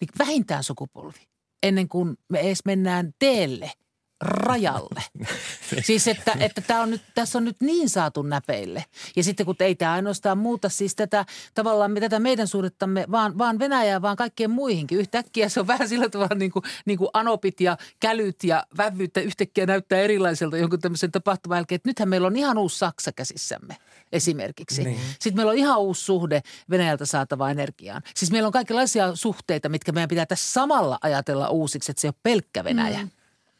niin 0.00 0.08
vähintään 0.18 0.64
sukupolvi. 0.64 1.28
Ennen 1.62 1.88
kuin 1.88 2.16
me 2.28 2.40
edes 2.40 2.64
mennään 2.64 3.14
teelle– 3.18 3.72
rajalle. 4.20 5.02
siis 5.86 6.08
että, 6.08 6.36
että 6.40 6.60
tämä 6.60 6.82
on 6.82 6.90
nyt, 6.90 7.02
tässä 7.14 7.38
on 7.38 7.44
nyt 7.44 7.56
niin 7.60 7.88
saatu 7.88 8.22
näpeille. 8.22 8.84
Ja 9.16 9.24
sitten 9.24 9.46
kun 9.46 9.56
ei 9.60 9.74
tämä 9.74 9.92
ainoastaan 9.92 10.38
muuta 10.38 10.68
siis 10.68 10.94
tätä 10.94 11.24
tavallaan 11.54 11.94
tätä 12.00 12.18
meidän 12.18 12.48
suhdettamme, 12.48 13.04
vaan, 13.10 13.38
vaan 13.38 13.58
Venäjää, 13.58 14.02
vaan 14.02 14.16
kaikkien 14.16 14.50
muihinkin. 14.50 14.98
Yhtäkkiä 14.98 15.48
se 15.48 15.60
on 15.60 15.66
vähän 15.66 15.88
sillä 15.88 16.08
tavalla 16.08 16.34
niin 16.34 16.50
kuin, 16.50 16.62
niin 16.84 16.98
kuin 16.98 17.08
anopit 17.12 17.60
ja 17.60 17.76
kälyt 18.00 18.44
ja 18.44 18.66
vävyyttä 18.76 19.20
yhtäkkiä 19.20 19.66
näyttää 19.66 19.98
erilaiselta 19.98 20.56
jonkun 20.56 20.80
tämmöisen 20.80 21.12
tapahtuman 21.12 21.58
jälkeen. 21.58 21.76
Että 21.76 21.88
nythän 21.88 22.08
meillä 22.08 22.26
on 22.26 22.36
ihan 22.36 22.58
uusi 22.58 22.78
Saksa 22.78 23.12
käsissämme 23.12 23.76
esimerkiksi. 24.12 24.84
Niin. 24.84 25.00
Sitten 25.10 25.36
meillä 25.36 25.50
on 25.50 25.58
ihan 25.58 25.80
uusi 25.80 26.04
suhde 26.04 26.42
Venäjältä 26.70 27.06
saatavaan 27.06 27.50
energiaan. 27.50 28.02
Siis 28.14 28.32
meillä 28.32 28.46
on 28.46 28.52
kaikenlaisia 28.52 29.16
suhteita, 29.16 29.68
mitkä 29.68 29.92
meidän 29.92 30.08
pitää 30.08 30.26
tässä 30.26 30.52
samalla 30.52 30.98
ajatella 31.02 31.48
uusiksi, 31.48 31.92
että 31.92 32.00
se 32.00 32.06
ei 32.06 32.10
ole 32.10 32.20
pelkkä 32.22 32.64
Venäjä. 32.64 33.02
Mm. 33.02 33.10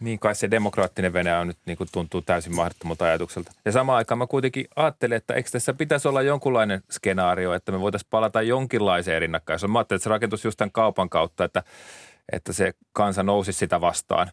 Niin 0.01 0.19
kai 0.19 0.35
se 0.35 0.51
demokraattinen 0.51 1.13
Venäjä 1.13 1.41
on 1.41 1.47
nyt 1.47 1.59
niin 1.67 1.77
kuin 1.77 1.89
tuntuu 1.93 2.23
täysin 2.23 2.55
mahdottomalta 2.55 3.05
ajatukselta. 3.05 3.53
Ja 3.65 3.73
samaan 3.73 3.97
aikaan 3.97 4.19
mä 4.19 4.27
kuitenkin 4.27 4.69
ajattelen, 4.77 5.17
että 5.17 5.35
eikö 5.35 5.51
tässä 5.51 5.75
pitäisi 5.75 6.09
olla 6.09 6.23
jonkunlainen 6.23 6.83
skenaario, 6.91 7.55
että 7.55 7.73
me 7.73 7.81
voitaisiin 7.81 8.09
palata 8.11 8.43
jonkinlaiseen 8.43 9.21
rinnakkaisuun. 9.21 9.71
Mä 9.71 9.79
ajattelin, 9.79 9.99
että 9.99 10.05
se 10.05 10.11
rakentus 10.11 10.45
just 10.45 10.57
tämän 10.57 10.73
kaupan 10.73 11.11
kautta, 11.11 11.45
että, 11.45 11.63
että 12.33 12.53
se 12.53 12.73
kansa 12.93 13.23
nousi 13.23 13.53
sitä 13.53 13.81
vastaan. 13.81 14.31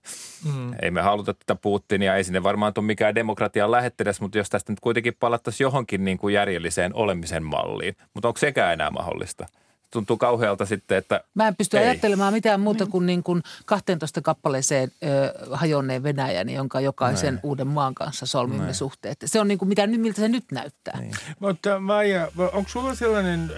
Mm. 0.54 0.74
Ei 0.82 0.92
me 0.92 1.02
haluta 1.02 1.34
tätä 1.34 1.56
Putinia, 1.62 2.16
ei 2.16 2.24
sinne 2.24 2.44
varmaan 2.44 2.74
tule 2.74 2.86
mikään 2.86 3.16
demokratian 3.16 3.72
lähettedes, 3.72 4.22
mutta 4.22 4.38
jos 4.38 4.50
tästä 4.50 4.72
nyt 4.72 4.80
kuitenkin 4.80 5.14
palattaisiin 5.20 5.66
johonkin 5.66 6.06
niin 6.06 6.18
kuin 6.18 6.34
järjelliseen 6.34 6.96
olemisen 6.96 7.44
malliin. 7.44 7.96
Mutta 8.14 8.28
onko 8.28 8.38
sekään 8.38 8.74
enää 8.74 8.92
mahdollista? 8.92 9.46
Tuntuu 9.92 10.18
kauhealta 10.18 10.66
sitten, 10.66 10.98
että 10.98 11.22
Mä 11.34 11.48
en 11.48 11.56
pysty 11.56 11.78
ei. 11.78 11.84
ajattelemaan 11.84 12.34
mitään 12.34 12.60
muuta 12.60 12.86
kuin, 12.86 13.06
niin 13.06 13.24
kuin 13.24 13.44
12 13.66 14.22
kappaleeseen 14.22 14.92
ö, 15.04 15.34
hajonneen 15.52 16.04
Venäjän, 16.04 16.50
jonka 16.50 16.80
jokaisen 16.80 17.34
Näin. 17.34 17.40
uuden 17.44 17.68
maan 17.68 17.96
kanssa 17.96 18.26
solmimme 18.26 18.64
Näin. 18.64 18.76
suhteet. 18.76 19.18
Se 19.26 19.40
on 19.40 19.48
niin 19.48 19.58
kuin 19.58 19.70
mitä, 19.70 19.88
miltä 19.88 20.22
se 20.22 20.28
nyt 20.28 20.46
näyttää. 20.52 21.00
Niin. 21.00 21.14
Mutta 21.40 21.80
Maija, 21.80 22.32
onko 22.52 22.70
sulla 22.70 22.96
sellainen 22.96 23.52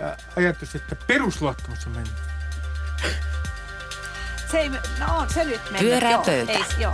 äh, 0.00 0.16
ajatus, 0.36 0.74
että 0.74 0.96
perusluottamus 1.06 1.86
on 1.86 1.92
mennyt? 1.92 2.12
Se 4.50 4.58
ei, 4.58 4.68
no 4.68 5.16
on 5.18 5.30
se 5.30 5.44
nyt 5.44 5.60
mennyt. 5.64 5.80
Pyörää 5.80 6.22
pöytä. 6.26 6.52
Ei, 6.52 6.64
joo. 6.78 6.92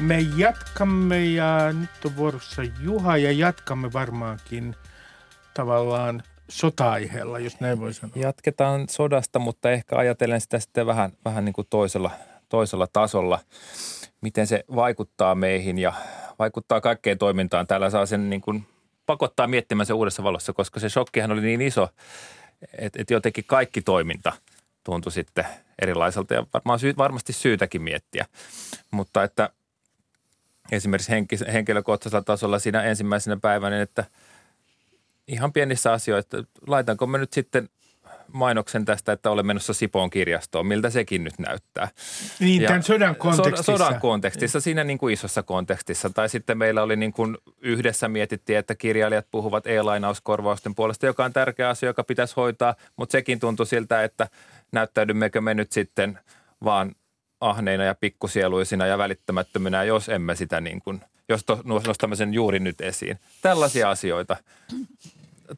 Me 0.00 0.20
jatkamme 0.36 1.24
ja 1.24 1.72
nyt 1.72 2.04
on 2.04 2.16
vuorossa 2.16 2.62
Juha 2.80 3.16
ja 3.16 3.32
jatkamme 3.32 3.92
varmaankin 3.92 4.76
tavallaan 5.54 6.22
sota-aiheella, 6.48 7.38
jos 7.38 7.60
näin 7.60 7.80
voi 7.80 7.94
sanoa. 7.94 8.12
Jatketaan 8.16 8.88
sodasta, 8.88 9.38
mutta 9.38 9.70
ehkä 9.70 9.96
ajatellen 9.96 10.40
sitä 10.40 10.58
sitten 10.58 10.86
vähän, 10.86 11.12
vähän 11.24 11.44
niin 11.44 11.52
kuin 11.52 11.66
toisella, 11.70 12.10
toisella 12.48 12.86
tasolla, 12.86 13.38
miten 14.20 14.46
se 14.46 14.64
vaikuttaa 14.74 15.34
meihin 15.34 15.78
ja 15.78 15.92
vaikuttaa 16.38 16.80
kaikkeen 16.80 17.18
toimintaan. 17.18 17.66
Täällä 17.66 17.90
saa 17.90 18.06
sen 18.06 18.30
niin 18.30 18.40
kuin 18.40 18.66
pakottaa 19.06 19.46
miettimään 19.46 19.86
se 19.86 19.92
uudessa 19.92 20.22
valossa, 20.22 20.52
koska 20.52 20.80
se 20.80 20.88
shokkihan 20.88 21.32
oli 21.32 21.40
niin 21.40 21.60
iso, 21.60 21.88
että, 22.78 23.02
että 23.02 23.14
jotenkin 23.14 23.44
kaikki 23.46 23.82
toiminta 23.82 24.32
tuntui 24.84 25.12
sitten 25.12 25.46
erilaiselta 25.82 26.34
ja 26.34 26.46
varmaan 26.54 26.78
syy, 26.78 26.94
varmasti 26.96 27.32
syytäkin 27.32 27.82
miettiä. 27.82 28.26
Mutta 28.90 29.22
että 29.24 29.50
esimerkiksi 30.72 31.12
henkis, 31.12 31.44
henkilökohtaisella 31.52 32.22
tasolla 32.22 32.58
siinä 32.58 32.82
ensimmäisenä 32.82 33.36
päivänä, 33.42 33.82
että 33.82 34.04
ihan 35.28 35.52
pienissä 35.52 35.92
asioissa, 35.92 36.38
että 36.38 36.52
laitanko 36.66 37.06
mä 37.06 37.18
nyt 37.18 37.32
sitten 37.32 37.68
mainoksen 38.32 38.84
tästä, 38.84 39.12
että 39.12 39.30
olen 39.30 39.46
menossa 39.46 39.72
Sipoon 39.72 40.10
kirjastoon. 40.10 40.66
Miltä 40.66 40.90
sekin 40.90 41.24
nyt 41.24 41.38
näyttää? 41.38 41.88
Niin, 42.40 42.62
ja 42.62 42.68
tämän 42.68 42.82
sodan 42.82 43.16
kontekstissa. 43.16 43.72
Sodan 43.78 44.00
kontekstissa, 44.00 44.60
siinä 44.60 44.84
niin 44.84 44.98
kuin 44.98 45.12
isossa 45.12 45.42
kontekstissa. 45.42 46.10
Tai 46.10 46.28
sitten 46.28 46.58
meillä 46.58 46.82
oli 46.82 46.96
niin 46.96 47.12
kuin 47.12 47.38
yhdessä 47.60 48.08
mietittiin, 48.08 48.58
että 48.58 48.74
kirjailijat 48.74 49.26
puhuvat 49.30 49.66
e-lainauskorvausten 49.66 50.74
puolesta, 50.74 51.06
joka 51.06 51.24
on 51.24 51.32
tärkeä 51.32 51.68
asia, 51.68 51.88
joka 51.88 52.04
pitäisi 52.04 52.34
hoitaa. 52.36 52.74
Mutta 52.96 53.12
sekin 53.12 53.40
tuntui 53.40 53.66
siltä, 53.66 54.04
että 54.04 54.28
näyttäydymmekö 54.72 55.40
me 55.40 55.54
nyt 55.54 55.72
sitten 55.72 56.18
vaan 56.64 56.94
ahneina 57.40 57.84
ja 57.84 57.94
pikkusieluisina 57.94 58.86
ja 58.86 58.98
välittämättöminä, 58.98 59.84
jos 59.84 60.08
emme 60.08 60.36
sitä 60.36 60.60
niin 60.60 60.80
kuin, 60.80 61.00
jos 61.28 61.44
to, 61.44 61.60
nostamme 61.64 62.16
sen 62.16 62.34
juuri 62.34 62.60
nyt 62.60 62.80
esiin. 62.80 63.18
Tällaisia 63.42 63.90
asioita. 63.90 64.36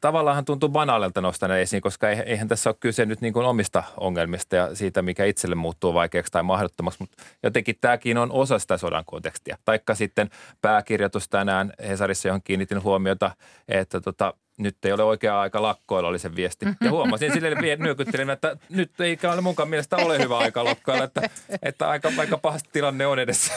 Tavallaan 0.01 0.45
tuntuu 0.45 0.69
banaalilta 0.69 1.21
nostaa 1.21 1.49
ne 1.49 1.61
esiin, 1.61 1.81
koska 1.81 2.09
eihän 2.09 2.47
tässä 2.47 2.69
ole 2.69 2.77
kyse 2.79 3.05
nyt 3.05 3.21
niin 3.21 3.33
kuin 3.33 3.45
omista 3.45 3.83
ongelmista 3.97 4.55
ja 4.55 4.75
siitä, 4.75 5.01
mikä 5.01 5.25
itselle 5.25 5.55
muuttuu 5.55 5.93
vaikeaksi 5.93 6.31
tai 6.31 6.43
mahdottomaksi, 6.43 6.99
mutta 6.99 7.23
jotenkin 7.43 7.75
tämäkin 7.81 8.17
on 8.17 8.31
osa 8.31 8.59
sitä 8.59 8.77
sodan 8.77 9.05
kontekstia. 9.05 9.57
Taikka 9.65 9.95
sitten 9.95 10.29
pääkirjoitus 10.61 11.29
tänään 11.29 11.73
Hesarissa, 11.87 12.27
johon 12.27 12.41
kiinnitin 12.43 12.83
huomiota, 12.83 13.31
että 13.67 14.01
tota, 14.01 14.33
nyt 14.57 14.85
ei 14.85 14.91
ole 14.91 15.03
oikea 15.03 15.39
aika 15.39 15.61
lakkoilla, 15.61 16.09
oli 16.09 16.19
se 16.19 16.35
viesti. 16.35 16.65
Ja 16.81 16.91
huomasin 16.91 17.33
silleen 17.33 17.79
nyökyttelin, 17.79 18.29
että 18.29 18.57
nyt 18.69 19.01
ei 19.01 19.17
ole 19.33 19.41
munkaan 19.41 19.69
mielestä 19.69 19.95
ole 19.95 20.19
hyvä 20.19 20.37
aika 20.37 20.63
lakkoilla, 20.63 21.03
että, 21.03 21.29
että 21.61 21.89
aika, 21.89 22.11
aika 22.17 22.37
pahasti 22.37 22.69
tilanne 22.71 23.07
on 23.07 23.19
edessä. 23.19 23.53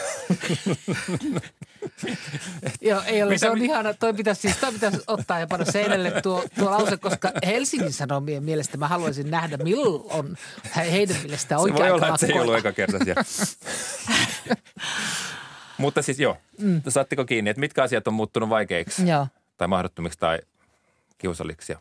Joo, 2.81 3.01
ei 3.05 3.23
ole. 3.23 3.29
Mitä, 3.29 3.39
se 3.39 3.49
on 3.49 3.57
ihana. 3.57 3.93
Toi 3.93 4.13
pitäisi, 4.13 4.41
siis, 4.41 4.57
toi 4.57 4.71
pitäisi 4.71 4.99
ottaa 5.07 5.39
ja 5.39 5.47
panna 5.47 5.65
seinälle 5.65 6.21
tuo, 6.21 6.43
tuo 6.59 6.71
lause, 6.71 6.97
koska 6.97 7.31
Helsingin 7.45 7.93
Sanomien 7.93 8.43
mielestä 8.43 8.77
mä 8.77 8.87
haluaisin 8.87 9.31
nähdä, 9.31 9.57
milloin 9.57 10.03
on 10.09 10.35
heidän 10.75 11.17
mielestä 11.23 11.57
oikea 11.57 11.77
Se 11.77 11.83
voi 11.83 11.91
olla, 11.91 12.07
että 12.07 12.17
se 12.17 12.33
ei 12.33 12.39
ollut 12.39 12.57
eka 12.57 12.71
kerta 12.71 12.97
siellä. 13.03 13.23
Mutta 15.77 16.01
siis 16.01 16.19
joo, 16.19 16.37
mm. 16.57 16.81
saatteko 16.87 17.25
kiinni, 17.25 17.49
että 17.49 17.59
mitkä 17.59 17.83
asiat 17.83 18.07
on 18.07 18.13
muuttunut 18.13 18.49
vaikeiksi? 18.49 19.07
Joo. 19.07 19.27
Tai 19.57 19.67
mahdottomiksi 19.67 20.19
tai 20.19 20.39
kiusalliksia. 21.17 21.79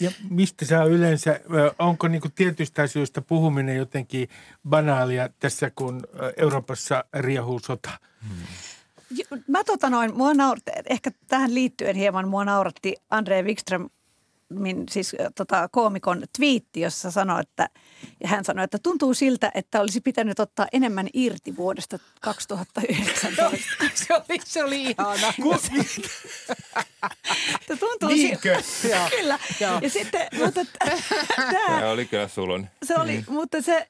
Ja 0.00 0.10
mistä 0.30 0.64
sä 0.64 0.84
yleensä, 0.84 1.40
onko 1.78 2.08
niin 2.08 2.20
kuin 2.20 2.32
tietyistä 2.32 2.82
asioista 2.82 3.22
puhuminen 3.22 3.76
jotenkin 3.76 4.28
banaalia 4.68 5.28
tässä, 5.28 5.70
kun 5.70 6.06
Euroopassa 6.36 7.04
riehuu 7.14 7.58
sota? 7.58 7.90
Hmm. 8.28 8.46
Mä 9.46 9.64
tota 9.64 9.90
noin, 9.90 10.16
mua 10.16 10.34
nauratti, 10.34 10.70
ehkä 10.90 11.10
tähän 11.26 11.54
liittyen 11.54 11.96
hieman 11.96 12.28
mua 12.28 12.44
nauratti 12.44 12.94
Andre 13.10 13.42
Wikström 13.42 13.88
min, 14.52 14.84
siis 14.90 15.16
tota, 15.34 15.68
koomikon 15.72 16.22
twiitti, 16.36 16.80
jossa 16.80 17.10
sanoi, 17.10 17.40
että, 17.40 17.68
ja 18.20 18.28
hän 18.28 18.44
sanoi, 18.44 18.64
että 18.64 18.78
tuntuu 18.82 19.14
siltä, 19.14 19.50
että 19.54 19.80
olisi 19.80 20.00
pitänyt 20.00 20.40
ottaa 20.40 20.66
enemmän 20.72 21.08
irti 21.12 21.56
vuodesta 21.56 21.98
2019. 22.20 23.60
se, 23.94 24.14
oli, 24.14 24.40
se 24.44 24.64
oli 24.64 24.82
ihana. 24.82 25.32
Siltä. 28.62 29.08
Kyllä. 29.16 29.38
Joo. 29.60 29.78
Ja 29.82 29.90
sitten, 29.90 30.28
mutta 30.38 30.60
tämä, 30.78 31.80
se 31.80 31.86
oli 31.86 32.06
kyllä 32.06 32.28
sulun. 32.28 32.66
Se 32.82 32.94
oli, 32.96 33.16
mm. 33.16 33.34
mutta 33.34 33.62
se, 33.62 33.88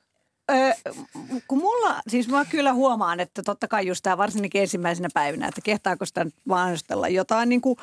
kun 1.49 1.59
mulla, 1.59 2.01
siis 2.09 2.29
mä 2.29 2.45
kyllä 2.45 2.73
huomaan, 2.73 3.21
että 3.21 3.43
totta 3.43 3.69
kai 3.69 3.87
just 3.87 4.03
tämä 4.03 4.19
varsinkin 4.19 4.61
ensimmäisenä 4.61 5.09
päivinä, 5.15 5.49
että 5.49 5.61
kehtaako 5.65 6.07
sitä 6.07 6.25
nyt 6.25 6.35
mainostella 6.45 7.09
jotain 7.09 7.49
niin 7.49 7.61
kuin 7.61 7.77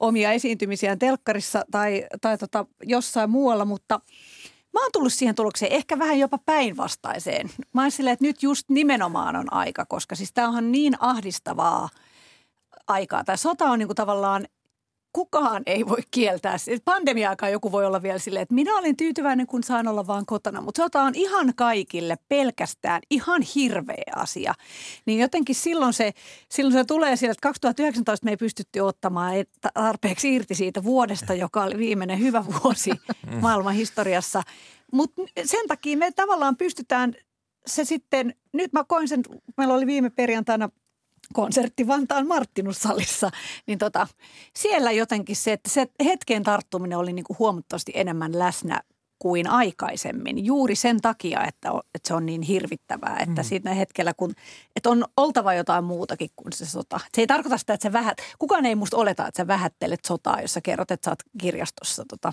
omia 0.00 0.32
esiintymisiään 0.32 0.98
telkkarissa 0.98 1.64
tai, 1.70 2.06
tai 2.20 2.38
tota 2.38 2.66
jossain 2.82 3.30
muualla, 3.30 3.64
mutta 3.64 4.00
mä 4.72 4.80
oon 4.82 4.92
tullut 4.92 5.12
siihen 5.12 5.34
tulokseen 5.34 5.72
ehkä 5.72 5.98
vähän 5.98 6.18
jopa 6.18 6.38
päinvastaiseen. 6.38 7.50
Mä 7.72 7.82
oon 7.82 7.90
silleen, 7.90 8.12
että 8.12 8.24
nyt 8.24 8.42
just 8.42 8.68
nimenomaan 8.68 9.36
on 9.36 9.52
aika, 9.52 9.86
koska 9.86 10.14
siis 10.14 10.32
tämä 10.32 10.48
on 10.48 10.72
niin 10.72 10.94
ahdistavaa 11.00 11.88
aikaa. 12.86 13.24
Tämä 13.24 13.36
sota 13.36 13.64
on 13.64 13.78
niin 13.78 13.88
kuin 13.88 13.96
tavallaan 13.96 14.46
kukaan 15.12 15.62
ei 15.66 15.88
voi 15.88 15.98
kieltää. 16.10 16.56
Pandemia-aikaa 16.84 17.48
joku 17.48 17.72
voi 17.72 17.86
olla 17.86 18.02
vielä 18.02 18.18
silleen, 18.18 18.42
että 18.42 18.54
minä 18.54 18.76
olen 18.76 18.96
tyytyväinen, 18.96 19.46
kun 19.46 19.62
saan 19.62 19.88
olla 19.88 20.06
vaan 20.06 20.26
kotona. 20.26 20.60
Mutta 20.60 20.82
sota 20.82 21.02
on 21.02 21.12
ihan 21.14 21.52
kaikille 21.56 22.16
pelkästään 22.28 23.00
ihan 23.10 23.42
hirveä 23.54 24.12
asia. 24.16 24.54
Niin 25.06 25.20
jotenkin 25.20 25.54
silloin 25.54 25.92
se, 25.92 26.12
silloin 26.48 26.72
se 26.72 26.84
tulee 26.84 27.16
sieltä, 27.16 27.32
että 27.32 27.48
2019 27.48 28.24
me 28.24 28.30
ei 28.30 28.36
pystytty 28.36 28.80
ottamaan 28.80 29.34
tarpeeksi 29.74 30.34
irti 30.34 30.54
siitä 30.54 30.84
vuodesta, 30.84 31.34
joka 31.34 31.62
oli 31.62 31.78
viimeinen 31.78 32.18
hyvä 32.20 32.44
vuosi 32.46 32.90
maailman 33.42 33.74
historiassa. 33.74 34.42
Mutta 34.92 35.22
sen 35.44 35.68
takia 35.68 35.96
me 35.96 36.12
tavallaan 36.12 36.56
pystytään 36.56 37.14
se 37.66 37.84
sitten, 37.84 38.34
nyt 38.52 38.72
mä 38.72 38.84
koin 38.84 39.08
sen, 39.08 39.22
meillä 39.56 39.74
oli 39.74 39.86
viime 39.86 40.10
perjantaina 40.10 40.68
konsertti 41.32 41.86
Vantaan 41.86 42.26
Marttinussallissa, 42.26 43.30
niin 43.66 43.78
tota, 43.78 44.06
siellä 44.56 44.92
jotenkin 44.92 45.36
se, 45.36 45.52
että 45.52 45.70
se 45.70 45.86
hetken 46.04 46.42
tarttuminen 46.42 46.98
oli 46.98 47.12
niin 47.12 47.24
kuin 47.24 47.38
huomattavasti 47.38 47.92
enemmän 47.94 48.38
läsnä 48.38 48.80
kuin 49.18 49.46
aikaisemmin. 49.46 50.44
Juuri 50.44 50.74
sen 50.74 51.00
takia, 51.00 51.44
että, 51.44 51.68
että 51.94 52.08
se 52.08 52.14
on 52.14 52.26
niin 52.26 52.42
hirvittävää, 52.42 53.16
että 53.20 53.42
mm. 53.42 53.44
siinä 53.44 53.74
hetkellä, 53.74 54.14
kun, 54.14 54.32
että 54.76 54.90
on 54.90 55.04
oltava 55.16 55.54
jotain 55.54 55.84
muutakin 55.84 56.30
kuin 56.36 56.52
se 56.52 56.66
sota. 56.66 57.00
Se 57.14 57.22
ei 57.22 57.26
tarkoita 57.26 57.58
sitä, 57.58 57.74
että 57.74 57.88
sä 57.88 57.92
vähät, 57.92 58.18
kukaan 58.38 58.66
ei 58.66 58.74
musta 58.74 58.96
oleta, 58.96 59.26
että 59.26 59.42
sä 59.42 59.46
vähättelet 59.46 60.04
sotaa, 60.04 60.40
jos 60.40 60.54
sä 60.54 60.60
kerrot, 60.60 60.90
että 60.90 61.04
sä 61.04 61.10
oot 61.10 61.22
kirjastossa 61.38 62.04
tota, 62.08 62.32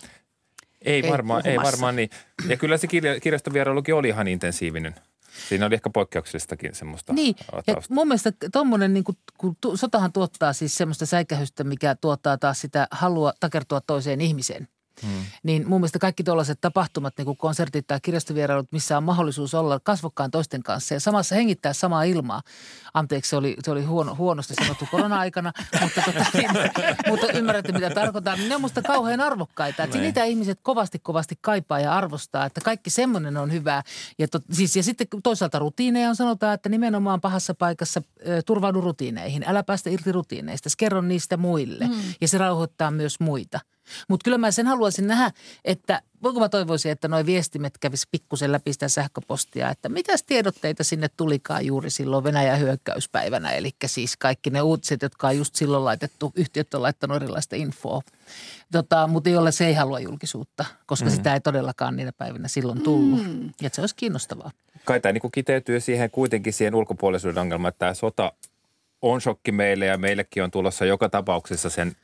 ei, 0.81 1.03
varmaan, 1.09 1.47
ei 1.47 1.57
varmaan 1.57 1.95
niin. 1.95 2.09
Ja 2.47 2.57
kyllä 2.57 2.77
se 2.77 2.87
kirja, 2.87 3.19
kirjastovierailukin 3.19 3.95
oli 3.95 4.07
ihan 4.07 4.27
intensiivinen. 4.27 4.95
Siinä 5.49 5.65
oli 5.65 5.75
ehkä 5.75 5.89
poikkeuksellistakin 5.89 6.75
semmoista 6.75 7.13
Niin, 7.13 7.35
ja 7.67 7.75
mun 7.89 8.07
mielestä 8.07 8.31
tuommoinen, 8.51 8.93
niin 8.93 9.03
kun, 9.03 9.15
kun 9.37 9.55
sotahan 9.75 10.13
tuottaa 10.13 10.53
siis 10.53 10.77
semmoista 10.77 11.05
säikähystä, 11.05 11.63
mikä 11.63 11.95
tuottaa 11.95 12.37
taas 12.37 12.61
sitä 12.61 12.87
halua 12.91 13.33
takertua 13.39 13.81
toiseen 13.81 14.21
ihmiseen. 14.21 14.67
Hmm. 15.01 15.25
Niin 15.43 15.67
mun 15.67 15.81
mielestä 15.81 15.99
kaikki 15.99 16.23
tuollaiset 16.23 16.61
tapahtumat, 16.61 17.13
niin 17.17 17.25
kuin 17.25 17.37
konsertit 17.37 17.87
tai 17.87 17.99
kirjastovierailut, 18.01 18.71
missä 18.71 18.97
on 18.97 19.03
mahdollisuus 19.03 19.53
olla 19.53 19.79
kasvokkaan 19.79 20.31
toisten 20.31 20.63
kanssa 20.63 20.93
ja 20.93 20.99
samassa 20.99 21.35
hengittää 21.35 21.73
samaa 21.73 22.03
ilmaa. 22.03 22.41
Anteeksi, 22.93 23.29
se 23.29 23.35
oli, 23.35 23.55
se 23.63 23.71
oli 23.71 23.83
huono, 23.83 24.15
huonosti 24.15 24.53
sanottu 24.53 24.85
korona-aikana, 24.91 25.53
mutta, 25.81 26.01
tota, 26.05 26.25
niin, 26.33 26.49
mutta 27.07 27.31
ymmärrätte 27.31 27.71
mitä 27.71 27.89
tarkoitan. 27.89 28.49
Ne 28.49 28.55
on 28.55 28.61
musta 28.61 28.81
kauhean 28.81 29.21
arvokkaita. 29.21 29.83
Että 29.83 29.97
niitä 29.97 30.23
ihmiset 30.23 30.59
kovasti 30.61 30.99
kovasti 30.99 31.37
kaipaa 31.41 31.79
ja 31.79 31.93
arvostaa, 31.93 32.45
että 32.45 32.61
kaikki 32.61 32.89
semmoinen 32.89 33.37
on 33.37 33.51
hyvää. 33.51 33.83
Ja, 34.19 34.27
to, 34.27 34.39
siis, 34.51 34.75
ja 34.75 34.83
sitten 34.83 35.07
toisaalta 35.23 35.59
rutiineja 35.59 36.09
on 36.09 36.15
sanotaan, 36.15 36.53
että 36.53 36.69
nimenomaan 36.69 37.21
pahassa 37.21 37.53
paikassa 37.53 38.01
ö, 38.27 38.41
turvaudu 38.45 38.81
rutiineihin. 38.81 39.43
Älä 39.47 39.63
päästä 39.63 39.89
irti 39.89 40.11
rutiineista, 40.11 40.69
kerro 40.77 41.01
niistä 41.01 41.37
muille. 41.37 41.85
Hmm. 41.85 42.13
Ja 42.21 42.27
se 42.27 42.37
rauhoittaa 42.37 42.91
myös 42.91 43.19
muita– 43.19 43.59
mutta 44.07 44.23
kyllä 44.23 44.37
mä 44.37 44.51
sen 44.51 44.67
haluaisin 44.67 45.07
nähdä, 45.07 45.31
että 45.65 46.01
voinko 46.23 46.39
mä 46.39 46.49
toivoisin, 46.49 46.91
että 46.91 47.07
nuo 47.07 47.25
viestimet 47.25 47.77
kävis 47.77 48.07
pikkusen 48.11 48.51
läpi 48.51 48.73
sitä 48.73 48.87
sähköpostia, 48.87 49.69
että 49.69 49.89
mitäs 49.89 50.23
tiedotteita 50.23 50.83
sinne 50.83 51.07
tulikaan 51.17 51.65
juuri 51.65 51.89
silloin 51.89 52.23
Venäjän 52.23 52.59
hyökkäyspäivänä. 52.59 53.51
Eli 53.51 53.71
siis 53.85 54.17
kaikki 54.17 54.49
ne 54.49 54.61
uutiset, 54.61 55.01
jotka 55.01 55.27
on 55.27 55.37
just 55.37 55.55
silloin 55.55 55.85
laitettu, 55.85 56.33
yhtiöt 56.35 56.73
on 56.73 56.81
laittanut 56.81 57.15
erilaista 57.15 57.55
infoa. 57.55 58.01
Tota, 58.71 59.07
mutta 59.07 59.29
jolle 59.29 59.51
se 59.51 59.67
ei 59.67 59.73
halua 59.73 59.99
julkisuutta, 59.99 60.65
koska 60.85 61.09
mm. 61.09 61.15
sitä 61.15 61.33
ei 61.33 61.41
todellakaan 61.41 61.95
niinä 61.95 62.11
päivinä 62.11 62.47
silloin 62.47 62.81
tullut. 62.81 63.23
Mm. 63.23 63.49
Ja 63.61 63.69
se 63.73 63.81
olisi 63.81 63.95
kiinnostavaa. 63.95 64.51
Kai 64.85 64.99
tämä 64.99 65.13
niin 65.13 65.31
kiteytyy 65.31 65.79
siihen 65.79 66.11
kuitenkin 66.11 66.53
siihen 66.53 66.75
ulkopuolisuuden 66.75 67.41
ongelmaan, 67.41 67.69
että 67.69 67.79
tämä 67.79 67.93
sota 67.93 68.33
on 69.01 69.21
shokki 69.21 69.51
meille 69.51 69.85
ja 69.85 69.97
meillekin 69.97 70.43
on 70.43 70.51
tulossa 70.51 70.85
joka 70.85 71.09
tapauksessa 71.09 71.69
sen 71.69 71.95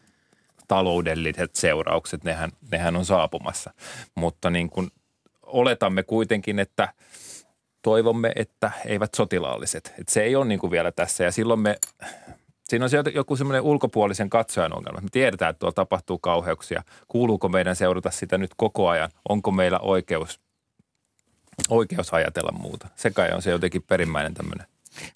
taloudelliset 0.67 1.55
seuraukset, 1.55 2.23
nehän, 2.23 2.51
nehän 2.71 2.95
on 2.95 3.05
saapumassa. 3.05 3.73
Mutta 4.15 4.49
niin 4.49 4.69
kuin 4.69 4.91
oletamme 5.41 6.03
kuitenkin, 6.03 6.59
että 6.59 6.93
toivomme, 7.81 8.31
että 8.35 8.71
eivät 8.85 9.13
sotilaalliset. 9.13 9.93
Että 9.99 10.13
se 10.13 10.23
ei 10.23 10.35
ole 10.35 10.45
niin 10.45 10.59
kuin 10.59 10.71
vielä 10.71 10.91
tässä 10.91 11.23
ja 11.23 11.31
silloin 11.31 11.59
me, 11.59 11.77
siinä 12.63 12.85
on 12.85 12.89
se 12.89 13.03
joku 13.13 13.35
semmoinen 13.35 13.61
ulkopuolisen 13.61 14.29
katsojan 14.29 14.77
ongelma. 14.77 15.01
Me 15.01 15.09
tiedetään, 15.11 15.49
että 15.49 15.59
tuolla 15.59 15.73
tapahtuu 15.73 16.19
kauheuksia. 16.19 16.83
Kuuluuko 17.07 17.49
meidän 17.49 17.75
seurata 17.75 18.11
sitä 18.11 18.37
nyt 18.37 18.51
koko 18.57 18.89
ajan? 18.89 19.09
Onko 19.29 19.51
meillä 19.51 19.79
oikeus, 19.79 20.39
oikeus 21.69 22.13
ajatella 22.13 22.51
muuta? 22.51 22.87
Se 22.95 23.11
kai 23.11 23.31
on 23.31 23.41
se 23.41 23.51
jotenkin 23.51 23.83
perimmäinen 23.83 24.33
tämmöinen 24.33 24.67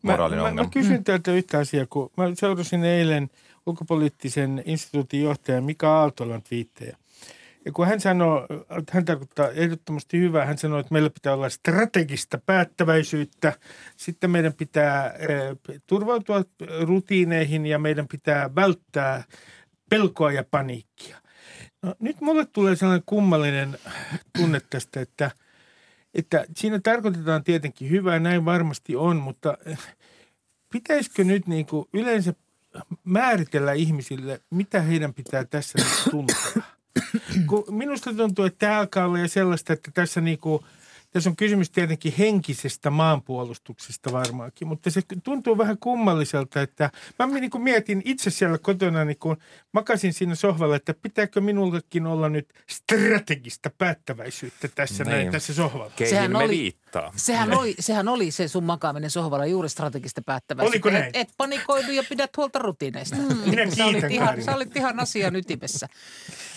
moraalinen 0.02 0.44
mä, 0.44 0.50
ongelma. 0.50 0.62
Mä, 0.62 0.68
mä 0.68 0.72
kysyn 0.74 1.04
teiltä 1.04 1.32
yhtä 1.32 1.60
asiaa, 1.60 1.86
kun 1.90 2.12
mä 2.18 2.24
seurasin 2.36 2.84
eilen– 2.84 3.30
ulkopoliittisen 3.68 4.64
instituutin 4.66 5.24
johtaja 5.24 5.62
Mika 5.62 6.00
Aaltolan 6.00 6.42
twiittejä. 6.42 6.98
Ja 7.66 7.72
kun 7.72 7.88
hän 7.88 8.02
sanoo, 8.02 8.48
että 8.80 8.92
hän 8.94 9.06
tarkoittaa 9.06 9.50
ehdottomasti 9.50 10.20
hyvää, 10.20 10.46
hän 10.46 10.58
sanoo, 10.58 10.80
että 10.80 10.94
meillä 10.94 11.10
pitää 11.10 11.34
olla 11.34 11.50
strategista 11.50 12.38
päättäväisyyttä, 12.46 13.54
sitten 13.98 14.32
meidän 14.32 14.54
pitää 14.54 15.12
eh, 15.12 15.80
turvautua 15.88 16.44
rutiineihin 16.82 17.66
ja 17.66 17.80
meidän 17.80 18.08
pitää 18.08 18.56
välttää 18.56 19.24
pelkoa 19.90 20.32
ja 20.32 20.44
paniikkia. 20.52 21.18
No, 21.82 21.96
nyt 22.00 22.22
mulle 22.22 22.46
tulee 22.46 22.76
sellainen 22.76 23.04
kummallinen 23.06 23.78
tunne 24.38 24.62
tästä, 24.70 25.02
että, 25.02 25.32
että 26.14 26.46
siinä 26.56 26.80
tarkoitetaan 26.84 27.44
tietenkin 27.44 27.90
hyvää, 27.90 28.20
näin 28.20 28.46
varmasti 28.46 28.96
on, 28.96 29.18
mutta 29.18 29.58
pitäisikö 30.74 31.24
nyt 31.24 31.48
niin 31.48 31.66
kuin 31.66 31.86
yleensä 31.94 32.34
määritellä 33.04 33.74
ihmisille, 33.74 34.42
mitä 34.50 34.82
heidän 34.82 35.14
pitää 35.14 35.46
tässä 35.46 35.78
nyt 35.78 36.12
tuntea. 36.12 36.64
Kun 37.50 37.64
minusta 37.70 38.14
tuntuu, 38.14 38.46
että 38.46 38.60
tämä 38.60 38.80
alkaa 38.80 39.06
olla 39.06 39.28
sellaista, 39.28 39.74
että 39.74 39.92
tässä 39.94 40.22
niinku– 40.22 40.64
tässä 41.12 41.30
on 41.30 41.36
kysymys 41.36 41.70
tietenkin 41.70 42.14
henkisestä 42.18 42.90
maanpuolustuksesta 42.90 44.12
varmaankin, 44.12 44.68
mutta 44.68 44.92
se 44.92 45.02
tuntuu 45.24 45.58
vähän 45.58 45.78
kummalliselta, 45.78 46.62
että 46.62 46.92
mä 47.20 47.26
niin 47.26 47.50
kuin 47.50 47.62
mietin 47.62 48.02
itse 48.06 48.30
siellä 48.30 48.58
kotona, 48.58 49.06
niin 49.06 49.18
kun 49.18 49.38
makasin 49.74 50.14
siinä 50.14 50.36
sohvalla, 50.36 50.76
että 50.76 50.94
pitääkö 50.94 51.42
minullekin 51.42 52.06
olla 52.06 52.30
nyt 52.30 52.54
strategista 52.70 53.72
päättäväisyyttä 53.78 54.68
tässä 54.76 55.04
niin. 55.04 55.12
näin 55.12 55.32
tässä 55.32 55.54
sohvalla. 55.54 55.92
sehän 56.10 56.36
oli, 56.36 56.78
viittaa. 57.02 57.14
Sehän 57.16 57.54
oli, 57.54 57.76
sehän 57.80 58.08
oli 58.08 58.32
se 58.32 58.48
sun 58.48 58.64
makaaminen 58.64 59.10
sohvalla 59.10 59.46
juuri 59.46 59.70
strategista 59.70 60.22
päättäväisyyttä. 60.22 60.88
Oliko 60.88 60.90
näin? 60.90 61.06
Et, 61.06 61.16
et 61.16 61.30
panikoidu 61.38 61.92
ja 61.92 62.04
pidät 62.10 62.38
huolta 62.38 62.60
rutiineista. 62.60 63.16
Mm. 63.16 63.50
Minä 63.50 63.76
sä, 63.76 63.86
olit 63.86 64.12
ihan, 64.12 64.44
sä 64.44 64.56
olit 64.56 64.76
ihan 64.76 65.00
asian 65.00 65.36
ytimessä. 65.36 65.88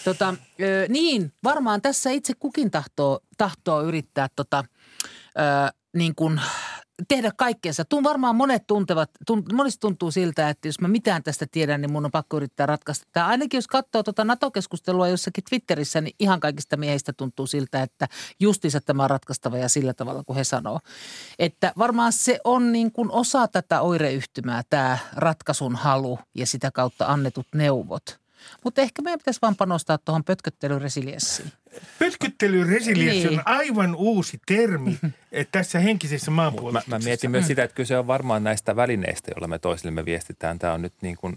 Tota, 0.05 0.35
ö, 0.63 0.87
niin, 0.89 1.33
varmaan 1.45 1.83
tässä 1.83 2.11
itse 2.11 2.35
kukin 2.39 2.71
tahtoo, 2.71 3.21
tahtoo 3.39 3.83
yrittää 3.83 4.29
tota, 4.37 4.65
ö, 5.39 5.73
niin 5.97 6.15
kuin 6.15 6.41
tehdä 7.09 7.31
kaikkeensa. 7.37 7.85
Tuun 7.85 8.05
varmaan 8.05 8.37
monet 8.37 8.67
tuntevat, 8.67 9.11
tunt, 9.27 9.53
monista 9.53 9.81
tuntuu 9.81 10.11
siltä, 10.11 10.49
että 10.49 10.69
jos 10.69 10.81
mä 10.81 10.89
mitään 10.89 11.23
tästä 11.23 11.47
tiedän, 11.51 11.81
niin 11.81 11.93
mun 11.93 12.05
on 12.05 12.11
pakko 12.11 12.37
yrittää 12.37 12.67
ratkaista. 12.67 13.07
Tämä 13.13 13.27
ainakin 13.27 13.59
jos 13.59 13.67
katsoo 13.67 14.03
tuota 14.03 14.25
NATO-keskustelua 14.25 15.09
jossakin 15.09 15.45
Twitterissä, 15.49 16.01
niin 16.01 16.17
ihan 16.19 16.41
kaikista 16.41 16.77
miehistä 16.77 17.13
tuntuu 17.13 17.47
siltä, 17.47 17.83
että 17.83 18.09
justiinsa 18.41 18.81
tämä 18.81 19.03
on 19.05 19.11
ratkaistava 19.11 19.59
ja 19.59 19.69
sillä 19.69 19.95
tavalla 19.95 20.25
kuin 20.25 20.37
he 20.37 20.45
sanoo. 20.45 20.81
Että 21.39 21.73
varmaan 21.79 22.13
se 22.13 22.41
on 22.45 22.73
niin 22.73 22.93
kuin 22.93 23.11
osa 23.11 23.49
tätä 23.49 23.81
oireyhtymää, 23.81 24.63
tämä 24.71 24.99
ratkaisun 25.17 25.77
halu 25.77 26.19
ja 26.35 26.47
sitä 26.47 26.71
kautta 26.71 27.07
annetut 27.07 27.47
neuvot– 27.55 28.03
mutta 28.65 28.81
ehkä 28.81 29.03
meidän 29.03 29.19
pitäisi 29.19 29.41
vaan 29.43 29.57
panostaa 29.57 29.99
tuohon 29.99 30.25
pötköttelyresilienssiin. 30.25 31.53
Pötköttelyresilienssi 31.99 33.29
niin. 33.29 33.39
on 33.39 33.43
aivan 33.45 33.95
uusi 33.95 34.41
termi 34.47 34.99
tässä 35.53 35.79
henkisessä 35.79 36.31
maanpuolustuksessa. 36.31 36.91
Mä, 36.91 36.99
mä 36.99 37.05
mietin 37.05 37.31
myös 37.31 37.47
sitä, 37.47 37.65
että 37.65 37.75
kyse 37.75 37.99
on 37.99 38.07
varmaan 38.07 38.45
näistä 38.45 38.77
välineistä, 38.77 39.31
joilla 39.31 39.49
me 39.49 39.59
toisillemme 39.59 40.05
viestitään. 40.05 40.59
Tämä 40.59 40.73
on 40.73 40.83
nyt 40.83 40.95
niin 41.01 41.17
kuin, 41.17 41.37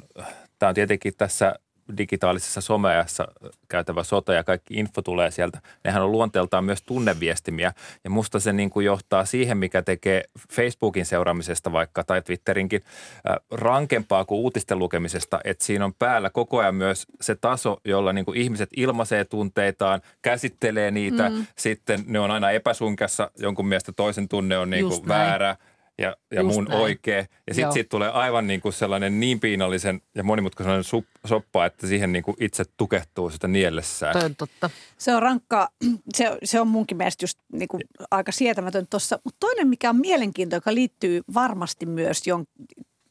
tämä 0.59 0.69
on 0.69 0.75
tietenkin 0.75 1.13
tässä 1.17 1.55
digitaalisessa 1.97 2.61
someajassa 2.61 3.27
käytävä 3.67 4.03
sota 4.03 4.33
ja 4.33 4.43
kaikki 4.43 4.73
info 4.73 5.01
tulee 5.01 5.31
sieltä, 5.31 5.61
nehän 5.83 6.03
on 6.03 6.11
luonteeltaan 6.11 6.65
myös 6.65 6.81
tunneviestimiä. 6.81 7.73
Ja 8.03 8.09
musta 8.09 8.39
se 8.39 8.53
niin 8.53 8.69
kuin 8.69 8.85
johtaa 8.85 9.25
siihen, 9.25 9.57
mikä 9.57 9.81
tekee 9.81 10.23
Facebookin 10.51 11.05
seuraamisesta 11.05 11.71
vaikka 11.71 12.03
tai 12.03 12.21
Twitterinkin 12.21 12.83
äh, 13.29 13.35
rankempaa 13.51 14.25
kuin 14.25 14.39
uutisten 14.39 14.79
lukemisesta, 14.79 15.39
että 15.43 15.65
siinä 15.65 15.85
on 15.85 15.93
päällä 15.93 16.29
koko 16.29 16.59
ajan 16.59 16.75
myös 16.75 17.07
se 17.21 17.35
taso, 17.35 17.77
jolla 17.85 18.13
niin 18.13 18.25
kuin 18.25 18.37
ihmiset 18.37 18.69
ilmaisee 18.77 19.25
tunteitaan, 19.25 20.01
käsittelee 20.21 20.91
niitä, 20.91 21.29
mm. 21.29 21.45
sitten 21.57 22.03
ne 22.07 22.19
on 22.19 22.31
aina 22.31 22.51
epäsunkassa, 22.51 23.31
jonkun 23.37 23.67
mielestä 23.67 23.91
toisen 23.91 24.27
tunne 24.27 24.57
on 24.57 24.69
niin 24.69 24.87
kuin 24.89 25.07
väärä– 25.07 25.55
ja, 25.97 26.15
ja 26.31 26.43
mun 26.43 26.63
näin. 26.63 26.81
oikea. 26.81 27.25
Ja 27.47 27.53
sitten 27.53 27.71
siitä 27.71 27.89
tulee 27.89 28.09
aivan 28.09 28.47
niin 28.47 28.61
kuin 28.61 28.73
sellainen 28.73 29.19
niin 29.19 29.39
piinallisen 29.39 30.01
ja 30.15 30.23
monimutkainen 30.23 30.83
sup, 30.83 31.05
soppa, 31.25 31.65
että 31.65 31.87
siihen 31.87 32.11
niin 32.11 32.23
kuin 32.23 32.37
itse 32.39 32.63
tukehtuu 32.77 33.29
sitä 33.29 33.47
niellessään. 33.47 34.13
Toi 34.13 34.25
on 34.25 34.35
totta. 34.35 34.69
Se 34.97 35.15
on 35.15 35.21
rankka, 35.21 35.69
se, 36.15 36.37
se 36.43 36.59
on 36.59 36.67
munkin 36.67 36.97
mielestä 36.97 37.23
just 37.23 37.39
niin 37.51 37.67
kuin 37.67 37.81
aika 38.11 38.31
sietämätön 38.31 38.87
tuossa. 38.89 39.19
Mutta 39.23 39.37
toinen, 39.39 39.67
mikä 39.67 39.89
on 39.89 39.97
mielenkiintoinen, 39.97 40.57
joka 40.57 40.73
liittyy 40.73 41.21
varmasti 41.33 41.85
myös 41.85 42.27
jon, 42.27 42.45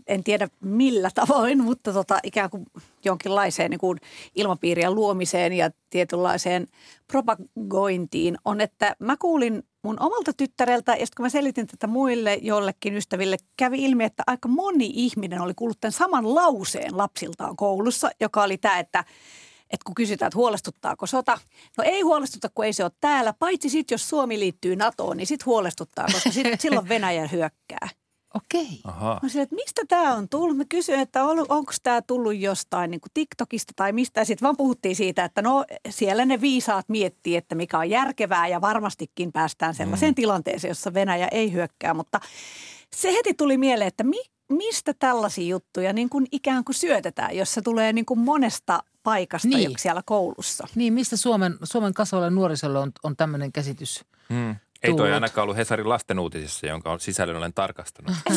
en 0.07 0.25
tiedä 0.25 0.49
millä 0.61 1.11
tavoin, 1.15 1.65
mutta 1.65 1.93
tota, 1.93 2.19
ikään 2.23 2.51
kuin 2.51 2.67
jonkinlaiseen 3.05 3.71
niin 3.71 3.81
kuin 3.81 3.99
ilmapiirien 4.35 4.95
luomiseen 4.95 5.53
ja 5.53 5.71
tietynlaiseen 5.91 6.67
propagointiin 7.07 8.39
on, 8.45 8.61
että 8.61 8.97
mä 8.99 9.17
kuulin 9.17 9.63
mun 9.83 9.97
omalta 10.01 10.33
tyttäreltä, 10.33 10.93
ja 10.93 11.07
sitten 11.07 11.17
kun 11.17 11.25
mä 11.25 11.31
selitin 11.31 11.67
tätä 11.67 11.87
muille 11.87 12.39
jollekin 12.43 12.95
ystäville, 12.95 13.37
kävi 13.57 13.85
ilmi, 13.85 14.05
että 14.05 14.23
aika 14.27 14.49
moni 14.49 14.91
ihminen 14.95 15.41
oli 15.41 15.55
kuullut 15.55 15.81
tämän 15.81 15.93
saman 15.93 16.35
lauseen 16.35 16.97
lapsiltaan 16.97 17.57
koulussa, 17.57 18.11
joka 18.21 18.43
oli 18.43 18.59
tämä, 18.59 18.79
että 18.79 19.05
että 19.73 19.85
kun 19.85 19.95
kysytään, 19.95 20.27
että 20.27 20.37
huolestuttaako 20.37 21.07
sota, 21.07 21.39
no 21.79 21.85
ei 21.85 22.01
huolestuta, 22.01 22.49
kun 22.55 22.65
ei 22.65 22.73
se 22.73 22.85
ole 22.85 22.93
täällä, 23.01 23.33
paitsi 23.33 23.69
sitten 23.69 23.95
jos 23.95 24.09
Suomi 24.09 24.39
liittyy 24.39 24.77
NATOon, 24.77 25.17
niin 25.17 25.27
sitten 25.27 25.47
huolestuttaa, 25.47 26.07
koska 26.13 26.31
sit, 26.31 26.61
silloin 26.61 26.89
Venäjä 26.89 27.27
hyökkää. 27.27 27.89
Okei. 28.35 28.81
Aha. 28.85 29.21
Mä 29.23 29.29
sille, 29.29 29.43
että 29.43 29.55
mistä 29.55 29.83
tämä 29.89 30.15
on 30.15 30.29
tullut? 30.29 30.57
Mä 30.57 30.65
kysyin, 30.69 31.01
että 31.01 31.25
on, 31.25 31.39
onko 31.49 31.73
tämä 31.83 32.03
tullut 32.03 32.37
jostain 32.37 32.91
niin 32.91 33.01
kuin 33.01 33.11
TikTokista 33.15 33.73
tai 33.77 33.93
mistä. 33.93 34.21
Ja 34.21 34.25
sitten 34.25 34.47
vaan 34.47 34.57
puhuttiin 34.57 34.97
siitä, 34.97 35.25
että 35.25 35.43
no 35.43 35.65
siellä 35.91 36.25
ne 36.25 36.41
viisaat 36.41 36.89
miettii, 36.89 37.37
että 37.37 37.55
mikä 37.55 37.79
on 37.79 37.91
järkevää 37.91 38.49
ja 38.49 38.61
varmastikin 38.61 39.33
päästään 39.33 39.75
sellaiseen 39.75 40.11
mm. 40.11 40.15
tilanteeseen, 40.15 40.71
jossa 40.71 40.95
Venäjä 40.95 41.29
ei 41.29 41.53
hyökkää. 41.53 41.95
Mutta 41.95 42.21
se 42.97 43.13
heti 43.13 43.35
tuli 43.35 43.59
mieleen, 43.59 43.89
että 43.89 44.05
mi, 44.05 44.23
mistä 44.49 44.95
tällaisia 44.99 45.47
juttuja 45.47 45.93
niin 45.93 46.09
kuin 46.09 46.27
ikään 46.33 46.65
kuin 46.65 46.75
syötetään, 46.75 47.37
jos 47.37 47.55
se 47.55 47.63
tulee 47.63 47.93
niin 47.93 48.07
kuin 48.07 48.21
monesta 48.21 48.83
paikasta 49.03 49.49
Niin. 49.49 49.73
siellä 49.79 50.03
koulussa. 50.07 50.67
Niin, 50.75 50.93
mistä 50.93 51.17
Suomen, 51.17 51.55
Suomen 51.63 51.95
kasvavalle 51.95 52.31
nuorisolle 52.31 52.79
on, 52.79 52.93
on 53.03 53.17
tämmöinen 53.17 53.53
käsitys? 53.53 54.05
Hmm. 54.29 54.57
Ei 54.83 54.95
toi 54.95 55.13
ainakaan 55.13 55.43
ollut 55.43 55.57
Hesarin 55.57 55.89
lasten 55.89 56.19
uutisissa, 56.19 56.67
jonka 56.67 56.99
sisällön 56.99 57.37
olen 57.37 57.55
tarkastanut. 57.55 58.17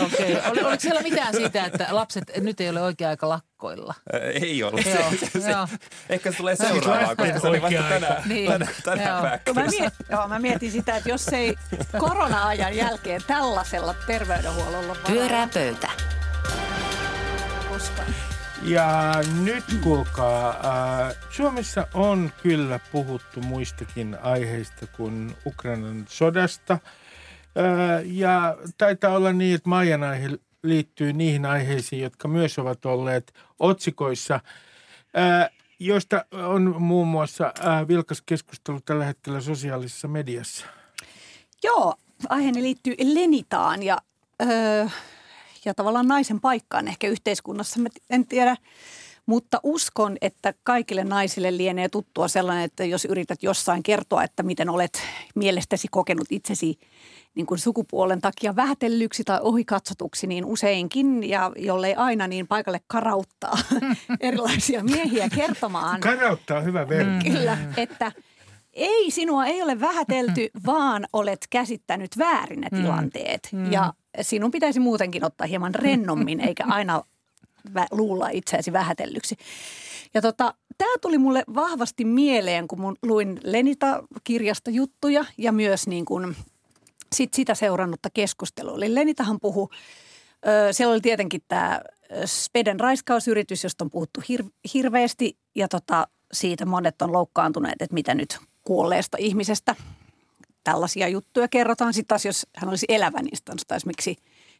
Okei. 0.00 0.36
Oli, 0.50 0.60
oliko 0.62 0.80
siellä 0.80 1.00
mitään 1.02 1.34
siitä, 1.34 1.64
että 1.64 1.86
lapset 1.90 2.24
nyt 2.36 2.60
ei 2.60 2.68
ole 2.68 2.82
oikea 2.82 3.08
aika 3.08 3.28
lakkoilla? 3.28 3.94
Ei 4.42 4.62
ollut. 4.62 4.80
Se, 4.84 5.04
se, 5.32 5.40
se, 5.40 5.54
ehkä 6.08 6.30
se 6.30 6.36
tulee 6.36 6.56
seuraavaan, 6.56 7.16
koska 7.16 7.40
se 7.40 7.48
oli 7.48 7.62
vasta 7.62 7.82
tänään, 7.82 8.22
Niin. 8.28 8.50
tänään, 8.52 8.72
tänään 8.84 9.08
Joo. 9.08 9.22
Mä, 9.22 9.28
pääkkärissä. 9.28 9.80
miet, 9.80 9.94
joo, 10.10 10.28
mä 10.28 10.38
mietin 10.38 10.70
sitä, 10.72 10.96
että 10.96 11.08
jos 11.08 11.28
ei 11.28 11.54
korona-ajan 11.98 12.76
jälkeen 12.76 13.20
tällaisella 13.26 13.94
terveydenhuollolla 14.06 14.96
Pyörää 15.06 15.48
pöytä. 15.54 15.88
Ja 18.62 19.14
nyt 19.42 19.64
kuulkaa, 19.82 20.50
äh, 20.50 21.16
Suomessa 21.30 21.86
on 21.94 22.32
kyllä 22.42 22.80
puhuttu 22.92 23.40
muistakin 23.40 24.16
aiheista 24.22 24.86
kuin 24.86 25.36
Ukrainan 25.46 26.04
sodasta. 26.08 26.72
Äh, 26.72 26.80
ja 28.04 28.56
taitaa 28.78 29.16
olla 29.16 29.32
niin, 29.32 29.54
että 29.54 29.68
Maijan 29.68 30.02
aihe 30.02 30.28
liittyy 30.62 31.12
niihin 31.12 31.46
aiheisiin, 31.46 32.02
jotka 32.02 32.28
myös 32.28 32.58
ovat 32.58 32.86
olleet 32.86 33.34
otsikoissa, 33.58 34.34
äh, 35.18 35.50
joista 35.78 36.24
on 36.32 36.82
muun 36.82 37.08
muassa 37.08 37.52
äh, 37.66 37.88
vilkas 37.88 38.22
keskustelu 38.26 38.80
tällä 38.80 39.04
hetkellä 39.04 39.40
sosiaalisessa 39.40 40.08
mediassa. 40.08 40.66
Joo, 41.64 41.94
aiheeni 42.28 42.62
liittyy 42.62 42.94
Lenitaan 42.98 43.82
ja, 43.82 43.98
öö, 44.42 44.86
ja 45.64 45.74
tavallaan 45.74 46.08
naisen 46.08 46.40
paikkaan 46.40 46.88
ehkä 46.88 47.08
yhteiskunnassa. 47.08 47.80
Mä 47.80 47.88
en 48.10 48.26
tiedä, 48.26 48.56
mutta 49.26 49.60
uskon, 49.62 50.16
että 50.20 50.54
kaikille 50.62 51.04
naisille 51.04 51.56
lienee 51.56 51.88
tuttua 51.88 52.28
sellainen, 52.28 52.64
että 52.64 52.84
jos 52.84 53.04
yrität 53.04 53.42
jossain 53.42 53.82
kertoa, 53.82 54.24
että 54.24 54.42
miten 54.42 54.70
olet 54.70 55.02
mielestäsi 55.34 55.88
kokenut 55.90 56.26
itsesi 56.30 56.78
niin 57.34 57.46
kuin 57.46 57.58
sukupuolen 57.58 58.20
takia 58.20 58.56
vähätellyksi 58.56 59.24
tai 59.24 59.38
ohikatsotuksi, 59.42 60.26
niin 60.26 60.44
useinkin 60.44 61.28
ja 61.28 61.52
jollei 61.56 61.94
aina, 61.94 62.26
niin 62.26 62.46
paikalle 62.46 62.80
karauttaa 62.86 63.58
erilaisia 64.20 64.84
miehiä 64.84 65.28
kertomaan. 65.28 66.00
Karautta 66.00 66.56
on 66.56 66.64
hyvä 66.64 66.88
verbi. 66.88 67.30
Kyllä, 67.30 67.58
että 67.76 68.12
ei 68.72 69.10
sinua 69.10 69.46
ei 69.46 69.62
ole 69.62 69.80
vähätelty, 69.80 70.50
vaan 70.66 71.06
olet 71.12 71.46
käsittänyt 71.50 72.18
väärin 72.18 72.60
ne 72.60 72.68
tilanteet. 72.70 73.48
Ja 73.70 73.92
sinun 74.20 74.50
pitäisi 74.50 74.80
muutenkin 74.80 75.24
ottaa 75.24 75.46
hieman 75.46 75.74
rennommin, 75.74 76.40
eikä 76.40 76.64
aina 76.68 77.02
vä- 77.68 77.86
luulla 77.90 78.28
itseäsi 78.28 78.72
vähätellyksi. 78.72 79.36
Ja 80.14 80.22
tota, 80.22 80.54
tämä 80.78 80.98
tuli 81.00 81.18
mulle 81.18 81.44
vahvasti 81.54 82.04
mieleen, 82.04 82.68
kun 82.68 82.80
mun 82.80 82.96
luin 83.02 83.40
Lenita-kirjasta 83.44 84.70
juttuja 84.70 85.24
ja 85.38 85.52
myös 85.52 85.86
niin 85.86 86.04
kuin 86.04 86.36
sit 87.14 87.34
sitä 87.34 87.54
seurannutta 87.54 88.08
keskustelua. 88.14 88.76
Eli 88.76 88.94
Lenitahan 88.94 89.40
puhui, 89.40 89.68
ö, 90.46 90.72
siellä 90.72 90.92
oli 90.92 91.00
tietenkin 91.00 91.40
tämä 91.48 91.80
Speden 92.24 92.80
raiskausyritys, 92.80 93.64
josta 93.64 93.84
on 93.84 93.90
puhuttu 93.90 94.20
hir- 94.20 94.50
hirveästi 94.74 95.38
ja 95.54 95.68
tota, 95.68 96.08
siitä 96.32 96.66
monet 96.66 97.02
on 97.02 97.12
loukkaantuneet, 97.12 97.82
että 97.82 97.94
mitä 97.94 98.14
nyt 98.14 98.38
kuolleesta 98.64 99.16
ihmisestä 99.20 99.76
tällaisia 100.70 101.08
juttuja 101.08 101.48
kerrotaan. 101.48 101.94
Sitten 101.94 102.08
taas, 102.08 102.24
jos 102.24 102.46
hän 102.56 102.68
olisi 102.68 102.86
elävä, 102.88 103.22
niin 103.22 103.36
sitten 103.36 103.56
taas 103.68 103.86
miksi, 103.86 104.16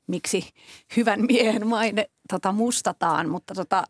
miksi 0.07 0.49
hyvän 0.96 1.20
miehen 1.27 1.66
maine 1.66 2.11
tota, 2.31 2.53
mustataan. 2.53 3.29
Mutta 3.29 3.55
tota, 3.55 3.85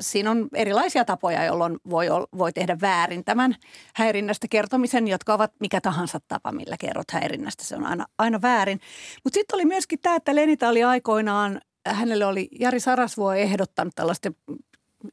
siinä 0.00 0.30
on 0.30 0.48
erilaisia 0.54 1.04
tapoja, 1.04 1.44
jolloin 1.44 1.76
voi, 1.90 2.06
voi 2.38 2.52
tehdä 2.52 2.76
väärin 2.80 3.24
tämän 3.24 3.54
häirinnästä 3.94 4.48
kertomisen, 4.48 5.08
jotka 5.08 5.34
ovat 5.34 5.52
mikä 5.60 5.80
tahansa 5.80 6.20
tapa, 6.28 6.52
millä 6.52 6.76
kerrot 6.80 7.10
häirinnästä. 7.10 7.64
Se 7.64 7.76
on 7.76 7.86
aina, 7.86 8.06
aina 8.18 8.42
väärin. 8.42 8.80
Mutta 9.24 9.34
sitten 9.34 9.54
oli 9.56 9.64
myöskin 9.64 9.98
tämä, 10.02 10.16
että 10.16 10.34
Lenita 10.34 10.68
oli 10.68 10.84
aikoinaan, 10.84 11.60
hänelle 11.86 12.26
oli 12.26 12.48
Jari 12.60 12.80
Sarasvuo 12.80 13.32
ehdottanut 13.32 13.94
tällaista 13.94 14.32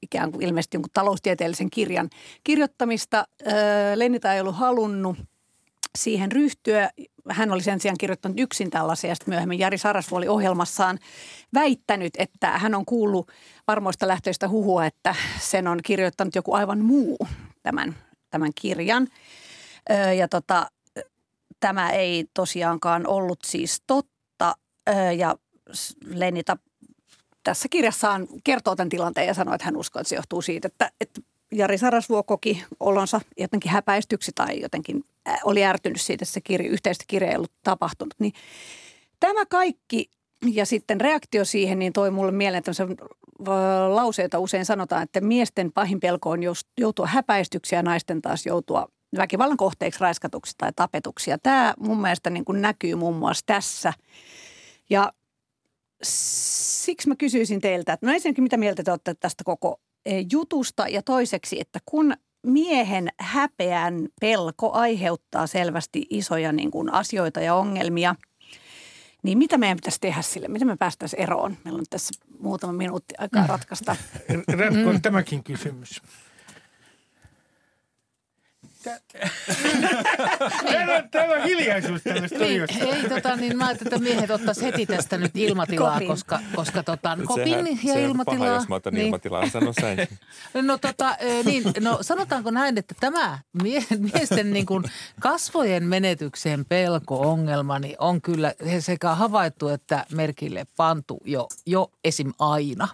ikään 0.02 0.32
kuin 0.32 0.43
ilmeisesti 0.43 0.76
jonkun 0.76 0.91
taloustieteellisen 0.93 1.69
kirjan 1.69 2.10
kirjoittamista. 2.43 3.26
Öö, 3.48 3.54
Lenita 3.95 4.34
ei 4.34 4.41
ollut 4.41 4.56
halunnut 4.56 5.17
siihen 5.97 6.32
ryhtyä. 6.32 6.89
Hän 7.30 7.52
oli 7.52 7.63
sen 7.63 7.80
sijaan 7.80 7.97
kirjoittanut 7.97 8.39
yksin 8.39 8.69
tällaisia 8.69 9.10
ja 9.10 9.15
myöhemmin 9.25 9.60
Jari 9.60 9.78
Sarasvuo 9.78 10.17
oli 10.17 10.28
ohjelmassaan 10.28 10.99
väittänyt, 11.54 12.13
että 12.17 12.58
hän 12.58 12.75
on 12.75 12.86
kuullut 12.86 13.32
varmoista 13.67 14.08
lähtöistä 14.08 14.49
huhua, 14.49 14.86
että 14.86 15.15
sen 15.39 15.67
on 15.67 15.80
kirjoittanut 15.84 16.36
joku 16.36 16.54
aivan 16.54 16.80
muu 16.80 17.17
tämän, 17.63 17.95
tämän 18.30 18.52
kirjan. 18.62 19.08
Öö, 19.91 20.13
ja 20.13 20.28
tota, 20.28 20.71
tämä 21.60 21.89
ei 21.91 22.25
tosiaankaan 22.34 23.08
ollut 23.08 23.39
siis 23.45 23.84
totta 23.88 24.56
öö, 24.89 25.12
ja 25.12 25.36
Lenita 26.06 26.58
tässä 27.43 27.69
kirjassaan 27.69 28.28
kertoo 28.43 28.75
tämän 28.75 28.89
tilanteen 28.89 29.28
ja 29.28 29.34
sanoo, 29.34 29.54
että 29.54 29.65
hän 29.65 29.78
uskoo, 29.78 29.99
että 29.99 30.10
se 30.10 30.15
johtuu 30.15 30.41
siitä, 30.41 30.67
että, 30.67 30.91
että 31.02 31.21
Jari 31.51 31.77
Sarasvuo 31.77 32.23
koki 32.23 32.63
olonsa 32.79 33.21
jotenkin 33.38 33.71
häpäistyksi 33.71 34.31
tai 34.35 34.62
jotenkin 34.62 35.03
äh, 35.29 35.39
oli 35.43 35.63
ärtynyt 35.63 36.01
siitä, 36.01 36.23
että 36.23 36.33
se 36.33 36.41
kirja, 36.41 36.69
yhteistä 36.69 37.03
kirja 37.07 37.29
ei 37.29 37.35
ollut 37.35 37.51
tapahtunut. 37.63 38.13
Niin 38.19 38.33
tämä 39.19 39.45
kaikki 39.45 40.09
ja 40.45 40.65
sitten 40.65 41.01
reaktio 41.01 41.45
siihen, 41.45 41.79
niin 41.79 41.93
toi 41.93 42.12
mulle 42.12 42.31
mieleen 42.31 42.63
tämmöisen 42.63 42.97
äh, 43.47 44.23
jota 44.23 44.39
usein 44.39 44.65
sanotaan, 44.65 45.03
että 45.03 45.21
miesten 45.21 45.71
pahin 45.71 45.99
pelko 45.99 46.29
on 46.29 46.39
joutua 46.77 47.07
häpäistyksi 47.07 47.75
ja 47.75 47.83
naisten 47.83 48.21
taas 48.21 48.45
joutua 48.45 48.88
väkivallan 49.17 49.57
kohteeksi, 49.57 49.99
raiskatuksi 49.99 50.55
tai 50.57 50.71
tapetuksi. 50.75 51.31
Ja 51.31 51.38
tämä 51.38 51.73
mun 51.79 52.01
mielestä 52.01 52.29
niin 52.29 52.45
kuin 52.45 52.62
näkyy 52.62 52.95
muun 52.95 53.15
muassa 53.15 53.45
tässä. 53.45 53.93
Ja 54.89 55.13
siksi 56.03 57.07
mä 57.07 57.15
kysyisin 57.15 57.62
teiltä, 57.62 57.93
että 57.93 58.05
no 58.05 58.13
ensinnäkin 58.13 58.43
mitä 58.43 58.57
mieltä 58.57 58.83
te 58.83 58.91
olette 58.91 59.13
tästä 59.13 59.43
koko 59.43 59.79
jutusta 60.31 60.88
ja 60.88 61.01
toiseksi, 61.01 61.59
että 61.59 61.79
kun 61.85 62.13
miehen 62.45 63.09
häpeän 63.19 64.07
pelko 64.21 64.71
aiheuttaa 64.73 65.47
selvästi 65.47 66.05
isoja 66.09 66.51
niin 66.51 66.71
kuin 66.71 66.93
asioita 66.93 67.39
ja 67.41 67.55
ongelmia, 67.55 68.15
niin 69.23 69.38
mitä 69.38 69.57
meidän 69.57 69.77
pitäisi 69.77 70.01
tehdä 70.01 70.21
sille? 70.21 70.47
Miten 70.47 70.67
me 70.67 70.77
päästäisiin 70.77 71.21
eroon? 71.21 71.57
Meillä 71.63 71.79
on 71.79 71.85
tässä 71.89 72.13
muutama 72.39 72.73
minuutti 72.73 73.13
aikaa 73.17 73.47
ratkaista. 73.47 73.95
Ratkoon 74.47 75.01
tämäkin 75.01 75.43
kysymys. 75.43 76.01
Tä- 79.13 79.30
Täällä 80.71 80.95
on, 80.95 81.10
täällä 81.12 81.36
on 81.36 81.43
hiljaisuus 81.43 82.02
täällä 82.04 82.28
Niin, 82.39 82.62
ei 82.82 83.10
tota, 83.10 83.36
niin 83.36 83.58
mä 83.58 83.67
ajattelin, 83.67 83.93
että 83.93 84.04
miehet 84.10 84.30
ottaisi 84.32 84.65
heti 84.65 84.86
tästä 84.86 85.17
nyt 85.17 85.32
ilmatilaa, 85.36 85.93
Kopin. 85.93 86.08
koska, 86.08 86.39
koska 86.56 86.84
tota, 86.84 87.17
kopin 87.25 87.45
Sehän- 87.49 87.65
ja 87.67 87.75
se 87.84 87.91
on 87.91 87.99
ilmatilaa. 87.99 88.39
paha, 88.39 88.54
jos 88.54 88.67
mä 88.67 88.75
otan 88.75 88.93
niin. 88.93 89.06
ilmatilaa, 89.06 89.49
sano 89.49 89.73
ensin. 89.88 90.17
No 90.67 90.78
tota, 90.78 91.17
niin, 91.45 91.63
no 91.80 91.97
sanotaanko 92.02 92.52
näin, 92.52 92.78
että 92.78 92.95
tämä 92.99 93.39
mie- 93.63 93.86
miesten 94.13 94.54
niin 94.54 94.65
kuin 94.65 94.84
kasvojen 95.19 95.84
menetyksen 95.84 96.65
pelko-ongelma 96.65 97.80
niin 97.80 97.95
on 97.99 98.21
kyllä 98.21 98.54
sekä 98.80 99.15
havaittu 99.15 99.67
että 99.69 100.06
merkille 100.13 100.65
pantu 100.78 101.17
jo, 101.25 101.47
jo 101.65 101.91
esim. 102.04 102.34
aina. 102.39 102.88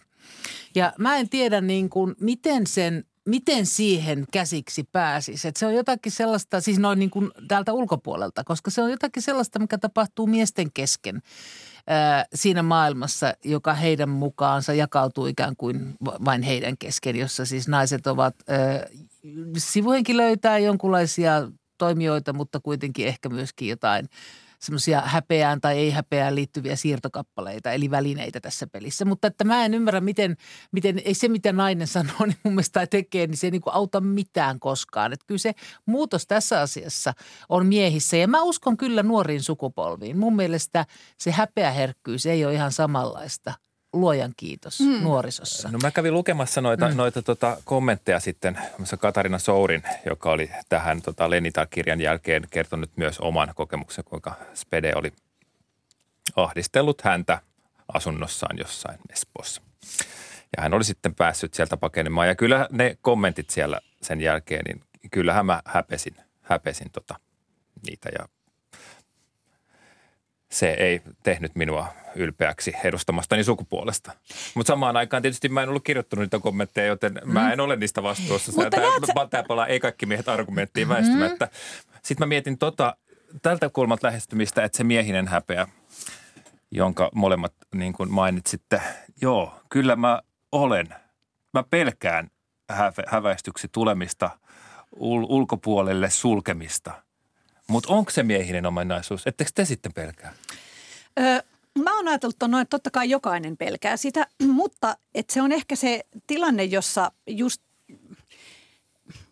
Ja 0.75 0.93
mä 0.97 1.17
en 1.17 1.29
tiedä 1.29 1.61
niin 1.61 1.89
kuin, 1.89 2.15
miten 2.19 2.67
sen 2.67 3.03
miten 3.25 3.65
siihen 3.65 4.25
käsiksi 4.31 4.83
pääsisi. 4.91 5.47
Että 5.47 5.59
se 5.59 5.65
on 5.65 5.75
jotakin 5.75 6.11
sellaista, 6.11 6.61
siis 6.61 6.79
noin 6.79 6.99
niin 6.99 7.09
kuin 7.09 7.31
täältä 7.47 7.73
ulkopuolelta, 7.73 8.43
koska 8.43 8.71
se 8.71 8.81
on 8.81 8.91
jotakin 8.91 9.23
sellaista, 9.23 9.59
mikä 9.59 9.77
tapahtuu 9.77 10.27
miesten 10.27 10.71
kesken. 10.73 11.21
siinä 12.33 12.63
maailmassa, 12.63 13.33
joka 13.43 13.73
heidän 13.73 14.09
mukaansa 14.09 14.73
jakautuu 14.73 15.25
ikään 15.25 15.55
kuin 15.55 15.95
vain 16.05 16.41
heidän 16.41 16.77
kesken, 16.77 17.15
jossa 17.15 17.45
siis 17.45 17.67
naiset 17.67 18.07
ovat 18.07 18.35
sivuhenkilöitä, 19.57 20.57
jonkunlaisia 20.57 21.51
toimijoita, 21.77 22.33
mutta 22.33 22.59
kuitenkin 22.59 23.07
ehkä 23.07 23.29
myöskin 23.29 23.67
jotain– 23.67 24.09
semmoisia 24.65 25.01
häpeään 25.01 25.61
tai 25.61 25.77
ei 25.77 25.91
häpeään 25.91 26.35
liittyviä 26.35 26.75
siirtokappaleita, 26.75 27.71
eli 27.71 27.91
välineitä 27.91 28.39
tässä 28.39 28.67
pelissä. 28.67 29.05
Mutta 29.05 29.27
että 29.27 29.43
mä 29.43 29.65
en 29.65 29.73
ymmärrä, 29.73 30.01
miten, 30.01 30.37
miten 30.71 31.01
ei 31.05 31.13
se 31.13 31.27
mitä 31.27 31.53
nainen 31.53 31.87
sanoo, 31.87 32.25
niin 32.25 32.37
mun 32.43 32.53
mielestä 32.53 32.87
tekee, 32.87 33.27
niin 33.27 33.37
se 33.37 33.47
ei 33.47 33.51
niin 33.51 33.61
auta 33.65 34.01
mitään 34.01 34.59
koskaan. 34.59 35.13
Että 35.13 35.25
kyllä 35.27 35.39
se 35.39 35.53
muutos 35.85 36.27
tässä 36.27 36.61
asiassa 36.61 37.13
on 37.49 37.65
miehissä 37.65 38.17
ja 38.17 38.27
mä 38.27 38.41
uskon 38.41 38.77
kyllä 38.77 39.03
nuoriin 39.03 39.43
sukupolviin. 39.43 40.17
Mun 40.17 40.35
mielestä 40.35 40.85
se 41.17 41.31
häpeäherkkyys 41.31 42.25
ei 42.25 42.45
ole 42.45 42.53
ihan 42.53 42.71
samanlaista 42.71 43.53
luojan 43.95 44.33
kiitos 44.37 44.79
mm. 44.79 45.03
nuorisossa. 45.03 45.69
No 45.71 45.79
mä 45.83 45.91
kävin 45.91 46.13
lukemassa 46.13 46.61
noita, 46.61 46.89
mm. 46.89 46.95
noita 46.97 47.21
tota 47.21 47.57
kommentteja 47.65 48.19
sitten, 48.19 48.57
Katarina 48.99 49.39
Sourin, 49.39 49.83
joka 50.05 50.31
oli 50.31 50.51
tähän 50.69 51.01
tota 51.01 51.29
Lenita-kirjan 51.29 52.01
jälkeen 52.01 52.47
kertonut 52.49 52.91
myös 52.95 53.19
oman 53.19 53.51
kokemuksen, 53.55 54.03
kuinka 54.03 54.35
Spede 54.53 54.93
oli 54.95 55.13
ahdistellut 56.35 57.01
häntä 57.01 57.41
asunnossaan 57.93 58.57
jossain 58.57 58.99
Espoossa. 59.09 59.61
Ja 60.57 60.63
hän 60.63 60.73
oli 60.73 60.83
sitten 60.83 61.15
päässyt 61.15 61.53
sieltä 61.53 61.77
pakenemaan. 61.77 62.27
Ja 62.27 62.35
kyllä 62.35 62.67
ne 62.71 62.97
kommentit 63.01 63.49
siellä 63.49 63.79
sen 64.01 64.21
jälkeen, 64.21 64.65
niin 64.65 64.83
kyllähän 65.11 65.45
mä 65.45 65.61
häpesin, 65.65 66.15
häpesin 66.41 66.91
tota, 66.91 67.19
niitä 67.87 68.09
ja 68.19 68.27
se 70.51 70.69
ei 70.69 71.01
tehnyt 71.23 71.55
minua 71.55 71.87
ylpeäksi 72.15 72.73
edustamastani 72.83 73.43
sukupuolesta. 73.43 74.11
Mutta 74.55 74.67
samaan 74.67 74.97
aikaan 74.97 75.21
tietysti 75.21 75.49
mä 75.49 75.63
en 75.63 75.69
ollut 75.69 75.83
kirjoittanut 75.83 76.21
niitä 76.21 76.39
kommentteja, 76.39 76.87
joten 76.87 77.13
mm. 77.25 77.33
mä 77.33 77.53
en 77.53 77.59
ole 77.59 77.75
niistä 77.75 78.03
vastuussa. 78.03 78.51
Mutta 78.51 78.69
tämä, 78.69 79.27
tämä 79.29 79.43
palaa 79.43 79.67
ei 79.67 79.79
kaikki 79.79 80.05
miehet 80.05 80.29
argumenttiin 80.29 80.87
mm-hmm. 80.87 81.03
väistämättä. 81.03 81.49
Sitten 82.03 82.27
mä 82.27 82.29
mietin 82.29 82.57
tota, 82.57 82.95
tältä 83.41 83.69
kulmalta 83.69 84.07
lähestymistä, 84.07 84.63
että 84.63 84.77
se 84.77 84.83
miehinen 84.83 85.27
häpeä, 85.27 85.67
jonka 86.71 87.09
molemmat 87.13 87.53
niin 87.75 87.93
kuin 87.93 88.11
mainitsitte. 88.11 88.81
Joo, 89.21 89.61
kyllä 89.69 89.95
mä 89.95 90.21
olen. 90.51 90.87
Mä 91.53 91.63
pelkään 91.69 92.29
häväistyksi 93.07 93.67
tulemista, 93.71 94.29
ul- 94.95 95.25
ulkopuolelle 95.29 96.09
sulkemista– 96.09 96.91
mutta 97.67 97.93
onko 97.93 98.11
se 98.11 98.23
miehinen 98.23 98.65
ominaisuus? 98.65 99.27
Ettekö 99.27 99.51
te 99.55 99.65
sitten 99.65 99.93
pelkää? 99.93 100.33
Öö, 101.19 101.39
mä 101.83 101.95
oon 101.95 102.07
ajatellut 102.07 102.35
noin, 102.47 102.61
että 102.61 102.69
totta 102.69 102.91
kai 102.91 103.09
jokainen 103.09 103.57
pelkää 103.57 103.97
sitä, 103.97 104.27
mutta 104.59 104.97
että 105.15 105.33
se 105.33 105.41
on 105.41 105.51
ehkä 105.51 105.75
se 105.75 106.05
tilanne, 106.27 106.63
jossa 106.63 107.11
just 107.27 107.61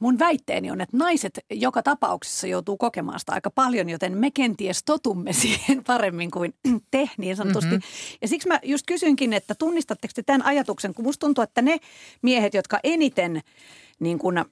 mun 0.04 0.20
väitteeni 0.20 0.72
on, 0.72 0.82
että 0.82 0.98
naiset 0.98 1.39
joka 1.52 1.84
tapauksessa 1.84 2.48
joutuu 2.48 2.78
kokemaan 2.78 3.20
sitä 3.20 3.34
aika 3.34 3.50
paljon, 3.50 3.89
joten 3.89 4.18
me 4.18 4.32
kenties 4.32 4.84
totumme 4.84 5.34
siihen 5.44 5.84
paremmin 5.84 6.32
kuin 6.32 6.54
te 6.92 7.10
niin 7.18 7.36
sanotusti. 7.36 7.70
Mm-hmm. 7.70 8.18
Ja 8.22 8.28
siksi 8.28 8.48
mä 8.48 8.60
just 8.63 8.84
kysynkin, 8.88 9.34
että 9.34 9.56
tunnistatteko 9.56 10.12
te 10.16 10.24
tämän 10.24 10.46
ajatuksen, 10.46 10.94
kun 10.94 11.06
musta 11.06 11.20
tuntuu, 11.20 11.42
että 11.42 11.62
ne 11.62 11.78
miehet, 12.22 12.54
jotka 12.54 12.80
eniten– 12.84 13.42
niin 14.00 14.20
kuin 14.20 14.46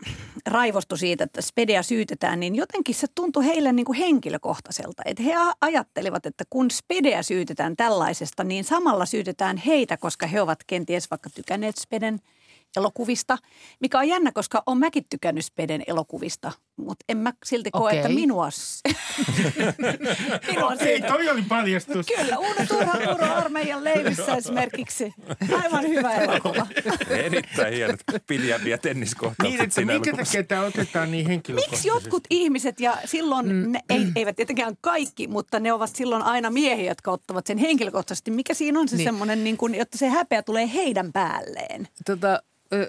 raivostu 0.48 0.98
siitä, 0.98 1.24
että 1.24 1.42
Spedia 1.42 1.84
syytetään, 1.84 2.40
niin 2.40 2.56
jotenkin 2.56 2.96
se 2.96 3.08
tuntui 3.16 3.46
heille 3.46 3.72
niin 3.72 3.86
kuin 3.86 3.98
henkilökohtaiselta. 3.98 5.04
Että 5.06 5.24
he 5.24 5.34
ajattelivat, 5.62 6.26
että 6.26 6.44
kun 6.50 6.72
Spedia 6.72 7.24
syytetään 7.24 7.76
tällaisesta, 7.76 8.44
niin 8.44 8.64
samalla 8.64 9.06
syytetään 9.06 9.58
heitä, 9.58 9.98
koska 9.98 10.28
he 10.28 10.42
ovat 10.42 10.60
kenties 10.68 11.12
vaikka 11.12 11.30
tykänneet 11.30 11.78
Speden– 11.78 12.20
elokuvista, 12.78 13.38
mikä 13.80 14.00
on 14.00 14.08
jännä, 14.08 14.32
koska 14.32 14.64
on 14.66 14.78
mäkin 14.78 15.06
tykännyt 15.10 15.46
Speden 15.46 15.84
elokuvista, 15.88 16.52
mutta 16.78 17.06
en 17.10 17.18
mä 17.18 17.34
silti 17.46 17.72
koe, 17.72 17.82
okay. 17.82 17.98
että 17.98 18.10
minua... 18.10 18.48
minua 20.52 20.68
Okei, 20.68 21.02
toi 21.02 21.30
oli 21.30 21.42
paljastus. 21.42 22.06
Kyllä, 22.18 22.38
Uuno 22.38 22.66
Turha 22.68 22.98
Turo 22.98 23.34
armeijan 23.34 23.84
leivissä 23.84 24.36
esimerkiksi. 24.36 25.14
Aivan 25.64 25.88
hyvä 25.88 26.16
elokuva. 26.16 26.68
Erittäin 27.26 27.74
hienot 27.74 28.00
piljäviä 28.28 28.78
tenniskohtaukset 28.78 29.60
Niin, 29.60 29.62
että 29.62 29.86
minkä 29.86 30.18
takia 30.18 30.44
tämä 30.44 30.62
otetaan 30.62 31.12
niin 31.12 31.28
henkilökohtaisesti? 31.28 31.88
Miksi 31.88 31.98
jotkut 32.06 32.24
ihmiset, 32.30 32.80
ja 32.80 32.98
silloin 33.06 33.46
mm. 33.46 33.72
ne 33.72 33.80
ei, 33.90 34.08
eivät 34.16 34.36
tietenkään 34.36 34.76
kaikki, 34.82 35.28
mutta 35.28 35.60
ne 35.60 35.74
ovat 35.74 35.96
silloin 35.96 36.22
aina 36.22 36.50
miehiä, 36.50 36.92
jotka 36.92 37.12
ottavat 37.12 37.48
sen 37.48 37.58
henkilökohtaisesti. 37.58 38.32
Mikä 38.32 38.54
siinä 38.54 38.80
on 38.80 38.88
se 38.88 38.96
niin. 38.96 39.04
semmoinen, 39.04 39.44
niin 39.44 39.58
kuin, 39.58 39.76
jotta 39.76 39.98
se 39.98 40.10
häpeä 40.10 40.44
tulee 40.44 40.74
heidän 40.74 41.14
päälleen? 41.14 41.88
Tota, 42.06 42.42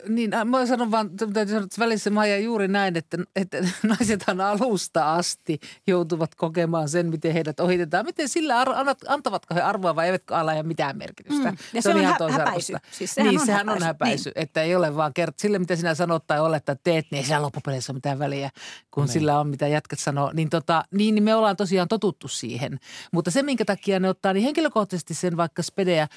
niin, 0.08 0.34
äh, 0.34 0.44
mä 0.44 0.66
sanon 0.66 0.90
vaan, 0.90 1.10
täytyy 1.16 1.46
sanoa, 1.46 1.64
että 1.64 1.80
välissä 1.80 2.10
Maija 2.10 2.38
juuri 2.38 2.68
näin, 2.68 2.96
että, 2.96 3.18
että 3.36 3.58
naisethan 3.88 4.40
alusta 4.40 5.14
asti 5.14 5.60
joutuvat 5.86 6.34
kokemaan 6.34 6.88
sen, 6.88 7.10
miten 7.10 7.32
heidät 7.32 7.60
ohitetaan. 7.60 8.04
Miten 8.06 8.28
sillä 8.28 8.60
ar- 8.60 8.96
antavatko 9.08 9.54
he 9.54 9.60
arvoa 9.60 9.96
vai 9.96 10.06
eivätkö 10.06 10.36
ala 10.36 10.54
ja 10.54 10.62
mitään 10.62 10.98
merkitystä. 10.98 11.50
Mm. 11.50 11.56
Ja 11.72 11.82
se, 11.82 11.86
se 11.86 11.88
on, 11.88 11.96
on 11.96 12.02
ihan 12.02 12.16
hä- 12.32 12.38
häpäisy. 12.38 12.74
Siis 12.90 13.14
sehän 13.14 13.30
niin, 13.30 13.40
on 13.40 13.46
sehän 13.46 13.68
häpäisy. 13.68 13.82
on 13.82 13.86
häpäisy. 13.86 14.30
Niin. 14.30 14.42
Että 14.42 14.62
ei 14.62 14.76
ole 14.76 14.96
vaan 14.96 15.12
kert- 15.20 15.34
sille, 15.38 15.58
mitä 15.58 15.76
sinä 15.76 15.94
sanot 15.94 16.26
tai 16.26 16.40
olettaa 16.40 16.76
teet, 16.84 17.06
niin 17.10 17.18
ei 17.18 17.24
siellä 17.24 17.42
loppupeleissä 17.42 17.92
ole 17.92 17.96
mitään 17.96 18.18
väliä, 18.18 18.50
kun 18.90 19.04
niin. 19.04 19.12
sillä 19.12 19.40
on, 19.40 19.48
mitä 19.48 19.68
jätkät 19.68 19.98
sanoo. 19.98 20.30
Niin, 20.34 20.50
tota, 20.50 20.84
niin, 20.90 21.14
niin 21.14 21.24
me 21.24 21.34
ollaan 21.34 21.56
tosiaan 21.56 21.88
totuttu 21.88 22.28
siihen. 22.28 22.78
Mutta 23.12 23.30
se, 23.30 23.42
minkä 23.42 23.64
takia 23.64 24.00
ne 24.00 24.08
ottaa 24.08 24.32
niin 24.32 24.44
henkilökohtaisesti 24.44 25.14
sen 25.14 25.36
vaikka 25.36 25.62
Spedeä, 25.62 26.02
äh, 26.02 26.08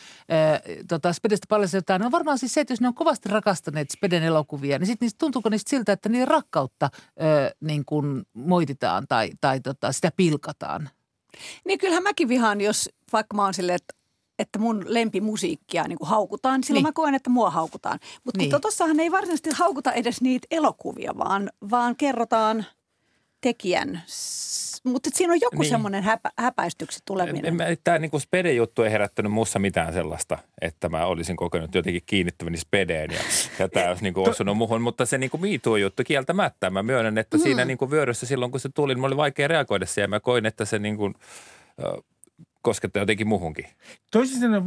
tota, 0.88 1.13
Spedestä 1.13 1.45
paljon 1.49 1.69
jotain, 1.73 2.04
on 2.04 2.12
varmaan 2.12 2.38
siis 2.38 2.54
se, 2.54 2.62
että 2.62 2.73
jos 2.73 2.82
ne 2.82 2.88
on 2.88 2.93
kovasti 2.93 3.30
rakastaneet 3.30 3.55
rakastaneet 3.56 3.91
Speden 3.91 4.24
elokuvia, 4.24 4.80
niin 4.80 4.88
sitten 4.88 5.06
niistä, 5.06 5.18
tuntuuko 5.18 5.50
niistä 5.50 5.70
siltä, 5.70 5.91
että 5.91 6.10
niiden 6.10 6.28
rakkautta 6.28 6.89
ö, 6.94 7.56
niin 7.62 7.86
kuin 7.86 8.24
moititaan 8.34 9.08
tai, 9.08 9.30
tai 9.41 9.60
tota, 9.60 9.91
sitä 9.91 10.12
pilkataan? 10.18 10.89
Niin 11.65 11.80
kyllähän 11.80 12.04
mäkin 12.04 12.28
vihaan, 12.28 12.62
jos 12.62 12.89
vaikka 13.13 13.36
mä 13.36 13.44
oon 13.44 13.54
silleen, 13.54 13.76
että 13.76 13.96
että 14.39 14.60
mun 14.60 14.86
lempimusiikkia 14.88 15.88
niin 15.88 15.98
kuin 15.98 16.10
haukutaan, 16.10 16.63
silloin 16.63 16.84
niin. 16.84 16.88
mä 16.88 16.94
koen, 16.94 17.15
että 17.15 17.30
mua 17.30 17.50
haukutaan. 17.50 18.00
Mutta 18.24 18.38
niin. 18.38 18.62
tuossahan 18.62 19.00
ei 19.00 19.12
varsinaisesti 19.12 19.50
haukuta 19.50 19.91
edes 19.91 20.22
niitä 20.22 20.48
elokuvia, 20.52 21.13
vaan, 21.18 21.50
vaan 21.72 21.96
kerrotaan 21.96 22.65
tekijän 23.46 24.02
mutta 24.86 25.10
siinä 25.14 25.34
on 25.34 25.42
joku 25.42 25.62
niin. 25.62 25.70
semmoinen 25.70 26.04
häpä, 26.04 26.32
häpäistyksi 26.38 27.00
tuleminen. 27.06 27.58
Tämä 27.84 28.00
niin 28.00 28.22
Spede-juttu 28.22 28.84
ei 28.84 28.92
herättänyt 28.92 29.32
muussa 29.32 29.60
mitään 29.60 29.94
sellaista, 29.94 30.38
että 30.62 30.90
mä 30.90 31.06
olisin 31.06 31.36
kokenut 31.36 31.76
jotenkin 31.76 32.02
kiinnittäväni 32.06 32.58
Spedeen 32.58 33.12
ja, 33.12 33.20
ja 33.60 33.70
tämä 33.70 33.90
olisi 33.90 34.04
niin 34.04 34.14
kuin 34.14 34.30
osunut 34.30 34.58
muuhun. 34.58 34.82
Mutta 34.82 35.06
se 35.06 35.18
niin 35.18 35.32
MeToo-juttu 35.40 36.04
kieltämättä. 36.06 36.70
Mä 36.70 36.84
myönnän, 36.84 37.18
että 37.18 37.38
mm. 37.38 37.44
siinä 37.44 37.66
niin 37.66 37.78
kuin 37.78 37.92
vyöryssä 37.92 38.26
silloin, 38.26 38.52
kun 38.52 38.60
se 38.60 38.70
tuli, 38.70 38.96
niin 38.96 39.06
oli 39.06 39.18
vaikea 39.18 39.48
reagoida 39.48 39.86
siihen. 39.86 40.10
Mä 40.10 40.20
koin, 40.20 40.46
että 40.46 40.66
se 40.66 40.80
niin 40.80 40.98
kuin, 40.98 41.14
koskettaa 42.62 43.02
jotenkin 43.02 43.28
muuhunkin. 43.28 43.66
Toisin 44.12 44.40
sanoen, 44.40 44.66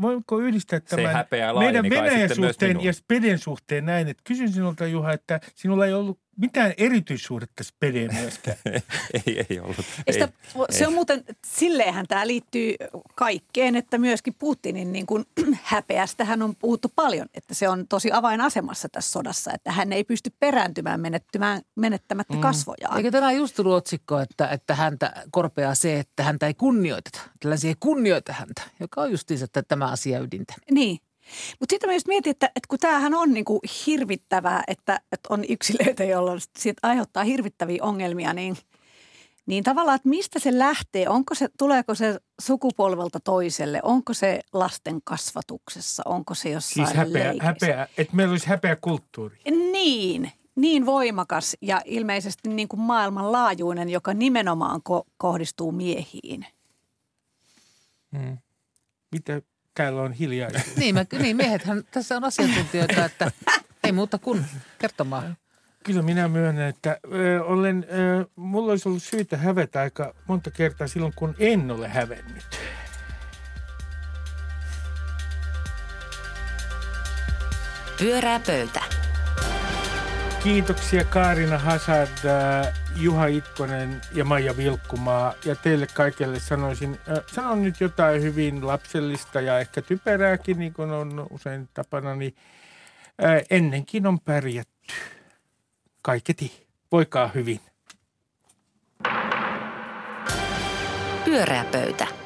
voinko 0.00 0.38
yhdistää 0.38 0.80
tämän 0.80 1.26
meidän 1.58 1.90
Venäjän 1.90 2.34
suhteen 2.34 2.80
ja 2.80 2.92
Speden 2.92 3.38
suhteen 3.38 3.86
näin, 3.86 4.08
että 4.08 4.22
kysyn 4.26 4.52
sinulta 4.52 4.86
Juha, 4.86 5.12
että 5.12 5.40
sinulla 5.54 5.86
ei 5.86 5.92
ollut 5.92 6.18
mitään 6.40 6.74
erityissuhdetta 6.76 7.64
spedeen 7.64 8.14
myöskään. 8.14 8.56
ei, 9.26 9.46
ei 9.50 9.60
ollut. 9.60 9.86
Sitä, 10.10 10.24
ei, 10.24 10.64
se 10.70 10.86
on 10.86 10.92
muuten, 10.92 11.24
silleenhän 11.46 12.06
tämä 12.08 12.26
liittyy 12.26 12.74
kaikkeen, 13.14 13.76
että 13.76 13.98
myöskin 13.98 14.34
Putinin 14.38 14.92
niin 14.92 15.06
kuin 15.06 15.24
häpeästä 15.62 16.24
hän 16.24 16.42
on 16.42 16.56
puhuttu 16.56 16.92
paljon, 16.96 17.26
että 17.34 17.54
se 17.54 17.68
on 17.68 17.88
tosi 17.88 18.12
avainasemassa 18.12 18.88
tässä 18.88 19.10
sodassa, 19.10 19.52
että 19.54 19.72
hän 19.72 19.92
ei 19.92 20.04
pysty 20.04 20.32
perääntymään 20.38 21.00
menettymään, 21.00 21.62
menettämättä 21.76 22.34
mm. 22.34 22.40
kasvojaan. 22.40 22.96
Eikö 22.96 23.10
tänään 23.10 23.36
just 23.36 23.56
tullut 23.56 23.74
otsikko, 23.74 24.18
että, 24.18 24.48
että 24.48 24.74
häntä 24.74 25.12
korpeaa 25.30 25.74
se, 25.74 25.98
että 25.98 26.22
häntä 26.22 26.46
ei 26.46 26.54
kunnioiteta, 26.54 27.20
että 27.34 27.68
ei 27.68 27.74
kunnioita 27.80 28.32
häntä, 28.32 28.62
joka 28.80 29.00
on 29.00 29.10
justiinsa 29.10 29.46
tämä 29.68 29.86
asia 29.86 30.20
ydintä. 30.20 30.54
Niin, 30.70 30.98
mutta 31.60 31.72
sitten 31.72 31.90
mä 31.90 31.94
just 31.94 32.06
mietin, 32.06 32.30
että, 32.30 32.46
että 32.46 32.68
kun 32.68 32.78
tämähän 32.78 33.14
on 33.14 33.32
niin 33.32 33.44
kuin 33.44 33.60
hirvittävää, 33.86 34.64
että, 34.66 35.00
että 35.12 35.26
on 35.34 35.44
yksilöitä, 35.48 36.04
joilla 36.04 36.32
sit 36.58 36.76
aiheuttaa 36.82 37.24
hirvittäviä 37.24 37.84
ongelmia, 37.84 38.32
niin, 38.32 38.56
niin 39.46 39.64
tavallaan, 39.64 39.96
että 39.96 40.08
mistä 40.08 40.38
se 40.38 40.58
lähtee? 40.58 41.08
Onko 41.08 41.34
se, 41.34 41.48
tuleeko 41.58 41.94
se 41.94 42.20
sukupolvelta 42.40 43.20
toiselle? 43.20 43.80
Onko 43.82 44.14
se 44.14 44.40
lasten 44.52 45.00
kasvatuksessa? 45.04 46.02
Onko 46.06 46.34
se 46.34 46.50
jossain 46.50 46.86
Siis 46.86 46.96
häpeä, 46.98 47.34
häpeä 47.40 47.88
että 47.98 48.16
meillä 48.16 48.32
olisi 48.32 48.48
häpeä 48.48 48.76
kulttuuri. 48.76 49.38
Niin, 49.72 50.32
niin 50.54 50.86
voimakas 50.86 51.56
ja 51.60 51.82
ilmeisesti 51.84 52.48
niin 52.48 52.68
kuin 52.68 52.80
maailmanlaajuinen, 52.80 53.88
joka 53.88 54.14
nimenomaan 54.14 54.80
ko- 54.88 55.10
kohdistuu 55.16 55.72
miehiin. 55.72 56.46
Hmm. 58.18 58.38
Mitä 59.12 59.42
täällä 59.74 60.02
on 60.02 60.12
hiljaisuus. 60.12 60.76
niin, 60.76 60.94
mä, 60.94 61.04
niin, 61.18 61.36
miehethän 61.36 61.82
tässä 61.90 62.16
on 62.16 62.24
asiantuntijoita, 62.24 63.04
että 63.10 63.30
ei 63.84 63.92
muuta 63.92 64.18
kuin 64.18 64.44
kertomaan. 64.78 65.36
Kyllä 65.84 66.02
minä 66.02 66.28
myönnän, 66.28 66.68
että 66.68 66.98
ö, 67.12 67.44
olen, 67.44 67.86
ö, 67.92 68.26
mulla 68.36 68.70
olisi 68.70 68.88
ollut 68.88 69.02
syytä 69.02 69.36
hävetä 69.36 69.80
aika 69.80 70.14
monta 70.28 70.50
kertaa 70.50 70.86
silloin, 70.86 71.12
kun 71.16 71.34
en 71.38 71.70
ole 71.70 71.88
hävennyt. 71.88 72.60
Pyörää 77.98 78.40
pöytä. 78.46 78.80
Kiitoksia 80.42 81.04
Kaarina 81.04 81.58
Hazard 81.58 82.08
Juha 82.96 83.26
Itkonen 83.26 84.00
ja 84.14 84.24
Maija 84.24 84.56
Vilkkumaa. 84.56 85.34
Ja 85.44 85.56
teille 85.56 85.86
kaikille 85.86 86.40
sanoisin, 86.40 86.98
äh, 87.08 87.24
sanon 87.34 87.62
nyt 87.62 87.80
jotain 87.80 88.22
hyvin 88.22 88.66
lapsellista 88.66 89.40
ja 89.40 89.58
ehkä 89.58 89.82
typerääkin, 89.82 90.58
niin 90.58 90.72
kuin 90.72 90.90
on 90.90 91.26
usein 91.30 91.68
tapana, 91.74 92.14
niin 92.14 92.34
äh, 93.24 93.42
ennenkin 93.50 94.06
on 94.06 94.20
pärjätty. 94.20 94.94
Kaiketi. 96.02 96.66
Voikaa 96.92 97.28
hyvin. 97.34 97.60
Pyöreä 101.24 101.64
pöytä. 101.72 102.19